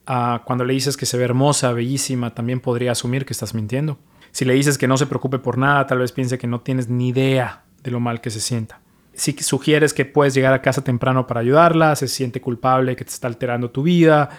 Ah, 0.07 0.43
cuando 0.47 0.65
le 0.65 0.75
dices 0.75 0.97
que 0.97 1.07
se 1.07 1.19
ve 1.19 1.25
hermosa, 1.25 1.73
bellísima, 1.73 2.37
también 2.37 2.61
podría 2.61 2.93
asumir 2.93 3.27
que 3.27 3.33
estás 3.33 3.53
mintiendo. 3.53 3.99
Si 4.31 4.45
le 4.45 4.55
dices 4.55 4.79
que 4.79 4.87
no 4.87 4.97
se 4.97 5.07
preocupe 5.07 5.41
por 5.41 5.59
nada, 5.59 5.89
tal 5.89 5.99
vez 5.99 6.13
piense 6.13 6.39
que 6.39 6.47
no 6.47 6.61
tienes 6.61 6.89
ni 6.89 7.09
idea 7.09 7.65
de 7.83 7.91
lo 7.91 7.99
mal 7.99 8.21
que 8.21 8.31
se 8.31 8.39
sienta. 8.39 8.81
Si 9.13 9.33
sugieres 9.41 9.93
que 9.93 10.05
puedes 10.05 10.35
llegar 10.35 10.53
a 10.55 10.63
casa 10.63 10.85
temprano 10.85 11.27
para 11.27 11.41
ayudarla, 11.41 11.97
se 11.97 12.07
siente 12.07 12.41
culpable 12.41 12.95
que 12.95 13.05
te 13.05 13.11
está 13.11 13.27
alterando 13.27 13.73
tu 13.73 13.83
vida. 13.83 14.31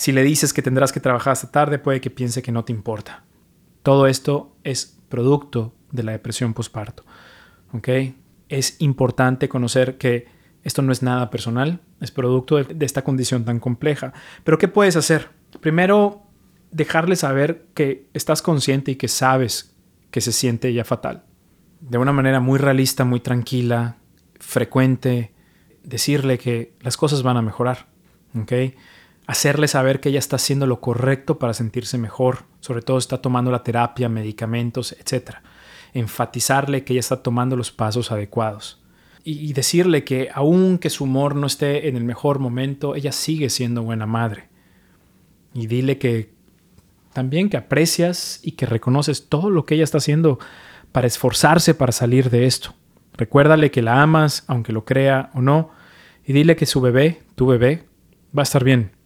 Si 0.00 0.12
le 0.12 0.22
dices 0.22 0.54
que 0.54 0.62
tendrás 0.62 0.92
que 0.92 1.00
trabajar 1.00 1.32
hasta 1.32 1.50
tarde, 1.50 1.78
puede 1.78 2.00
que 2.00 2.08
piense 2.08 2.40
que 2.40 2.52
no 2.52 2.64
te 2.64 2.72
importa. 2.72 3.22
Todo 3.82 4.06
esto 4.06 4.56
es 4.64 4.96
producto 5.10 5.74
de 5.92 6.04
la 6.04 6.12
depresión 6.12 6.54
postparto. 6.54 7.04
¿Ok? 7.74 7.88
es 8.48 8.76
importante 8.80 9.48
conocer 9.48 9.96
que 9.96 10.26
esto 10.64 10.80
no 10.82 10.90
es 10.90 11.02
nada 11.02 11.28
personal, 11.30 11.80
es 12.00 12.10
producto 12.10 12.56
de, 12.56 12.84
esta 12.84 13.02
condición 13.04 13.44
tan 13.44 13.60
compleja. 13.60 14.14
Pero 14.42 14.58
¿qué 14.58 14.66
puedes 14.66 14.96
hacer? 14.96 15.28
Primero, 15.60 16.22
dejarle 16.72 17.14
saber 17.14 17.66
que 17.74 18.08
estás 18.12 18.42
consciente 18.42 18.90
y 18.90 18.96
que 18.96 19.08
sabes 19.08 19.76
que 20.10 20.22
se 20.22 20.32
siente 20.32 20.74
ya 20.74 20.84
fatal. 20.84 21.24
De 21.80 21.98
una 21.98 22.12
manera 22.12 22.40
muy 22.40 22.58
realista, 22.58 23.04
muy 23.04 23.20
tranquila, 23.20 23.98
frecuente, 24.38 25.32
decirle 25.84 26.38
que 26.38 26.74
las 26.80 26.96
cosas 26.96 27.22
van 27.22 27.36
a 27.36 27.42
mejorar. 27.42 27.86
¿ok? 28.34 28.52
Hacerle 29.30 29.68
saber 29.68 30.00
que 30.00 30.08
ella 30.08 30.18
está 30.18 30.34
haciendo 30.34 30.66
lo 30.66 30.80
correcto 30.80 31.38
para 31.38 31.54
sentirse 31.54 31.96
mejor, 31.98 32.46
sobre 32.58 32.82
todo 32.82 32.98
está 32.98 33.22
tomando 33.22 33.52
la 33.52 33.62
terapia, 33.62 34.08
medicamentos, 34.08 34.90
etc. 34.90 35.36
Enfatizarle 35.94 36.82
que 36.82 36.94
ella 36.94 36.98
está 37.00 37.22
tomando 37.22 37.54
los 37.54 37.70
pasos 37.70 38.10
adecuados. 38.10 38.82
Y, 39.22 39.52
decirle 39.52 40.02
que 40.02 40.30
aunque 40.34 40.90
su 40.90 41.04
humor 41.04 41.36
no 41.36 41.46
esté 41.46 41.86
en 41.86 41.96
el 41.96 42.02
mejor 42.02 42.40
momento, 42.40 42.96
ella 42.96 43.12
sigue 43.12 43.50
siendo 43.50 43.84
buena 43.84 44.04
madre. 44.04 44.48
Y 45.54 45.68
dile 45.68 45.98
que 45.98 46.32
también 47.12 47.50
que 47.50 47.56
aprecias 47.56 48.40
y 48.42 48.52
que 48.52 48.66
reconoces 48.66 49.28
todo 49.28 49.48
lo 49.48 49.64
que 49.64 49.76
ella 49.76 49.84
está 49.84 49.98
haciendo 49.98 50.40
para 50.90 51.06
esforzarse 51.06 51.74
para 51.74 51.92
salir 51.92 52.30
de 52.30 52.46
esto. 52.46 52.74
Recuérdale 53.12 53.70
que 53.70 53.80
la 53.80 54.02
amas, 54.02 54.42
aunque 54.48 54.72
lo 54.72 54.84
crea 54.84 55.30
o 55.34 55.40
no, 55.40 55.70
y 56.26 56.32
dile 56.32 56.56
que 56.56 56.66
su 56.66 56.80
bebé, 56.80 57.22
tu 57.36 57.46
bebé, 57.46 57.84
va 58.36 58.42
a 58.42 58.50
estar 58.50 58.64
bien. 58.64 58.98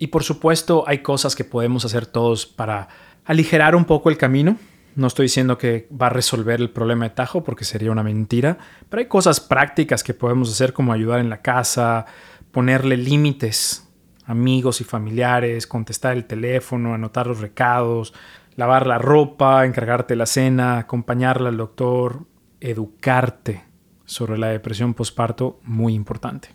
Y 0.00 0.06
por 0.06 0.24
supuesto 0.24 0.82
hay 0.86 1.02
cosas 1.02 1.36
que 1.36 1.44
podemos 1.44 1.84
hacer 1.84 2.06
todos 2.06 2.46
para 2.46 2.88
aligerar 3.26 3.76
un 3.76 3.84
poco 3.84 4.08
el 4.08 4.16
camino. 4.16 4.56
No 4.96 5.06
estoy 5.06 5.24
diciendo 5.24 5.58
que 5.58 5.88
va 5.92 6.06
a 6.06 6.10
resolver 6.10 6.58
el 6.58 6.70
problema 6.70 7.04
de 7.04 7.14
Tajo 7.14 7.44
porque 7.44 7.66
sería 7.66 7.92
una 7.92 8.02
mentira, 8.02 8.56
pero 8.88 9.00
hay 9.02 9.08
cosas 9.08 9.40
prácticas 9.40 10.02
que 10.02 10.14
podemos 10.14 10.50
hacer 10.50 10.72
como 10.72 10.94
ayudar 10.94 11.20
en 11.20 11.28
la 11.28 11.42
casa, 11.42 12.06
ponerle 12.50 12.96
límites 12.96 13.86
amigos 14.24 14.80
y 14.80 14.84
familiares, 14.84 15.66
contestar 15.66 16.16
el 16.16 16.24
teléfono, 16.24 16.94
anotar 16.94 17.26
los 17.26 17.40
recados, 17.40 18.14
lavar 18.56 18.86
la 18.86 18.96
ropa, 18.96 19.66
encargarte 19.66 20.16
la 20.16 20.24
cena, 20.24 20.78
acompañarla 20.78 21.50
al 21.50 21.58
doctor, 21.58 22.24
educarte 22.58 23.64
sobre 24.06 24.38
la 24.38 24.46
depresión 24.46 24.94
postparto, 24.94 25.60
muy 25.62 25.92
importante. 25.92 26.48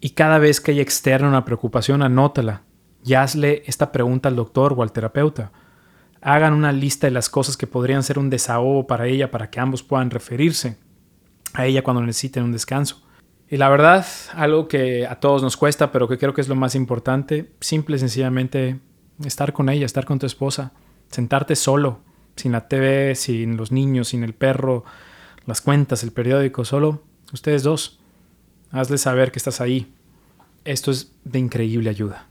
Y 0.00 0.10
cada 0.10 0.38
vez 0.38 0.62
que 0.62 0.70
haya 0.70 0.80
externa 0.80 1.28
una 1.28 1.44
preocupación, 1.44 2.02
anótala 2.02 2.62
y 3.04 3.14
hazle 3.14 3.62
esta 3.66 3.92
pregunta 3.92 4.28
al 4.28 4.36
doctor 4.36 4.74
o 4.76 4.82
al 4.82 4.92
terapeuta. 4.92 5.52
Hagan 6.20 6.52
una 6.52 6.72
lista 6.72 7.06
de 7.06 7.12
las 7.12 7.30
cosas 7.30 7.56
que 7.56 7.66
podrían 7.66 8.02
ser 8.02 8.18
un 8.18 8.30
desahogo 8.30 8.86
para 8.86 9.06
ella 9.06 9.30
para 9.30 9.50
que 9.50 9.60
ambos 9.60 9.82
puedan 9.82 10.10
referirse 10.10 10.76
a 11.54 11.66
ella 11.66 11.82
cuando 11.82 12.02
necesiten 12.02 12.44
un 12.44 12.52
descanso. 12.52 13.02
Y 13.48 13.56
la 13.56 13.68
verdad, 13.68 14.06
algo 14.34 14.68
que 14.68 15.06
a 15.06 15.16
todos 15.16 15.42
nos 15.42 15.56
cuesta, 15.56 15.90
pero 15.90 16.06
que 16.06 16.18
creo 16.18 16.34
que 16.34 16.40
es 16.40 16.48
lo 16.48 16.54
más 16.54 16.74
importante, 16.74 17.50
simple 17.60 17.96
y 17.96 17.98
sencillamente 17.98 18.78
estar 19.24 19.52
con 19.52 19.68
ella, 19.68 19.86
estar 19.86 20.04
con 20.04 20.18
tu 20.18 20.26
esposa, 20.26 20.72
sentarte 21.10 21.56
solo, 21.56 22.00
sin 22.36 22.52
la 22.52 22.68
TV, 22.68 23.14
sin 23.16 23.56
los 23.56 23.72
niños, 23.72 24.08
sin 24.08 24.22
el 24.22 24.34
perro, 24.34 24.84
las 25.46 25.60
cuentas, 25.60 26.04
el 26.04 26.12
periódico, 26.12 26.64
solo 26.64 27.02
ustedes 27.32 27.62
dos. 27.62 27.98
Hazle 28.70 28.98
saber 28.98 29.32
que 29.32 29.38
estás 29.38 29.60
ahí. 29.60 29.92
Esto 30.64 30.90
es 30.90 31.12
de 31.24 31.38
increíble 31.38 31.90
ayuda. 31.90 32.29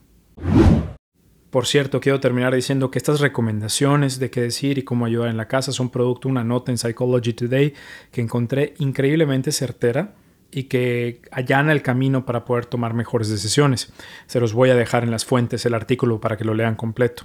Por 1.50 1.66
cierto, 1.66 2.00
quiero 2.00 2.20
terminar 2.20 2.54
diciendo 2.54 2.92
que 2.92 2.98
estas 2.98 3.18
recomendaciones 3.20 4.20
de 4.20 4.30
qué 4.30 4.40
decir 4.40 4.78
y 4.78 4.82
cómo 4.82 5.04
ayudar 5.04 5.28
en 5.30 5.36
la 5.36 5.48
casa 5.48 5.72
son 5.72 5.90
producto 5.90 6.28
de 6.28 6.32
una 6.32 6.44
nota 6.44 6.70
en 6.70 6.78
Psychology 6.78 7.32
Today 7.32 7.74
que 8.12 8.20
encontré 8.20 8.74
increíblemente 8.78 9.50
certera 9.50 10.14
y 10.52 10.64
que 10.64 11.22
allana 11.32 11.72
el 11.72 11.82
camino 11.82 12.24
para 12.24 12.44
poder 12.44 12.66
tomar 12.66 12.94
mejores 12.94 13.28
decisiones. 13.28 13.92
Se 14.26 14.38
los 14.38 14.52
voy 14.52 14.70
a 14.70 14.76
dejar 14.76 15.02
en 15.02 15.10
las 15.10 15.24
fuentes 15.24 15.66
el 15.66 15.74
artículo 15.74 16.20
para 16.20 16.36
que 16.36 16.44
lo 16.44 16.54
lean 16.54 16.76
completo. 16.76 17.24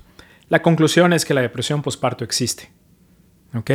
La 0.49 0.61
conclusión 0.61 1.13
es 1.13 1.23
que 1.23 1.33
la 1.33 1.41
depresión 1.41 1.81
postparto 1.81 2.23
existe. 2.23 2.71
¿Ok? 3.53 3.71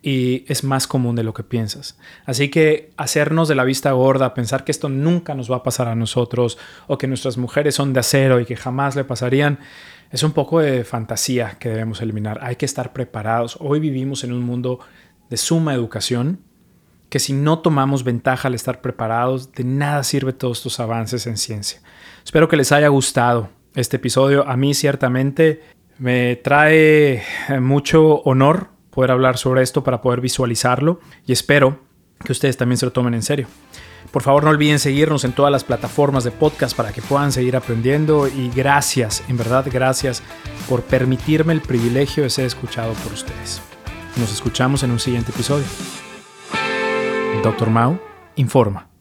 Y 0.00 0.44
es 0.46 0.62
más 0.62 0.86
común 0.86 1.16
de 1.16 1.24
lo 1.24 1.34
que 1.34 1.42
piensas. 1.42 1.98
Así 2.24 2.50
que 2.50 2.92
hacernos 2.96 3.48
de 3.48 3.56
la 3.56 3.64
vista 3.64 3.90
gorda, 3.92 4.32
pensar 4.32 4.64
que 4.64 4.70
esto 4.70 4.88
nunca 4.88 5.34
nos 5.34 5.50
va 5.50 5.56
a 5.56 5.62
pasar 5.62 5.88
a 5.88 5.96
nosotros 5.96 6.56
o 6.86 6.98
que 6.98 7.08
nuestras 7.08 7.36
mujeres 7.36 7.74
son 7.74 7.92
de 7.92 8.00
acero 8.00 8.38
y 8.40 8.44
que 8.44 8.56
jamás 8.56 8.94
le 8.94 9.04
pasarían, 9.04 9.58
es 10.10 10.22
un 10.22 10.32
poco 10.32 10.60
de 10.60 10.84
fantasía 10.84 11.56
que 11.58 11.68
debemos 11.68 12.00
eliminar. 12.00 12.38
Hay 12.42 12.56
que 12.56 12.64
estar 12.64 12.92
preparados. 12.92 13.58
Hoy 13.60 13.80
vivimos 13.80 14.24
en 14.24 14.32
un 14.32 14.42
mundo 14.42 14.78
de 15.28 15.36
suma 15.36 15.74
educación 15.74 16.40
que 17.08 17.18
si 17.18 17.32
no 17.32 17.60
tomamos 17.60 18.04
ventaja 18.04 18.48
al 18.48 18.54
estar 18.54 18.80
preparados, 18.80 19.52
de 19.52 19.64
nada 19.64 20.04
sirve 20.04 20.32
todos 20.32 20.58
estos 20.58 20.78
avances 20.80 21.26
en 21.26 21.36
ciencia. 21.36 21.80
Espero 22.24 22.48
que 22.48 22.56
les 22.56 22.70
haya 22.72 22.88
gustado 22.88 23.48
este 23.74 23.96
episodio. 23.96 24.46
A 24.46 24.56
mí 24.56 24.74
ciertamente 24.74 25.62
me 25.98 26.36
trae 26.36 27.22
mucho 27.60 28.20
honor 28.22 28.68
poder 28.98 29.12
hablar 29.12 29.38
sobre 29.38 29.62
esto 29.62 29.84
para 29.84 30.00
poder 30.02 30.20
visualizarlo 30.20 30.98
y 31.24 31.30
espero 31.30 31.78
que 32.24 32.32
ustedes 32.32 32.56
también 32.56 32.78
se 32.78 32.84
lo 32.84 32.90
tomen 32.90 33.14
en 33.14 33.22
serio. 33.22 33.46
Por 34.10 34.24
favor 34.24 34.42
no 34.42 34.50
olviden 34.50 34.80
seguirnos 34.80 35.22
en 35.22 35.30
todas 35.30 35.52
las 35.52 35.62
plataformas 35.62 36.24
de 36.24 36.32
podcast 36.32 36.76
para 36.76 36.92
que 36.92 37.00
puedan 37.00 37.30
seguir 37.30 37.54
aprendiendo 37.54 38.26
y 38.26 38.50
gracias, 38.50 39.22
en 39.28 39.36
verdad 39.36 39.68
gracias 39.70 40.20
por 40.68 40.82
permitirme 40.82 41.52
el 41.52 41.60
privilegio 41.60 42.24
de 42.24 42.30
ser 42.30 42.46
escuchado 42.46 42.92
por 42.94 43.12
ustedes. 43.12 43.62
Nos 44.16 44.32
escuchamos 44.32 44.82
en 44.82 44.90
un 44.90 44.98
siguiente 44.98 45.30
episodio. 45.30 45.66
Dr. 47.44 47.70
Mao 47.70 48.00
informa. 48.34 48.87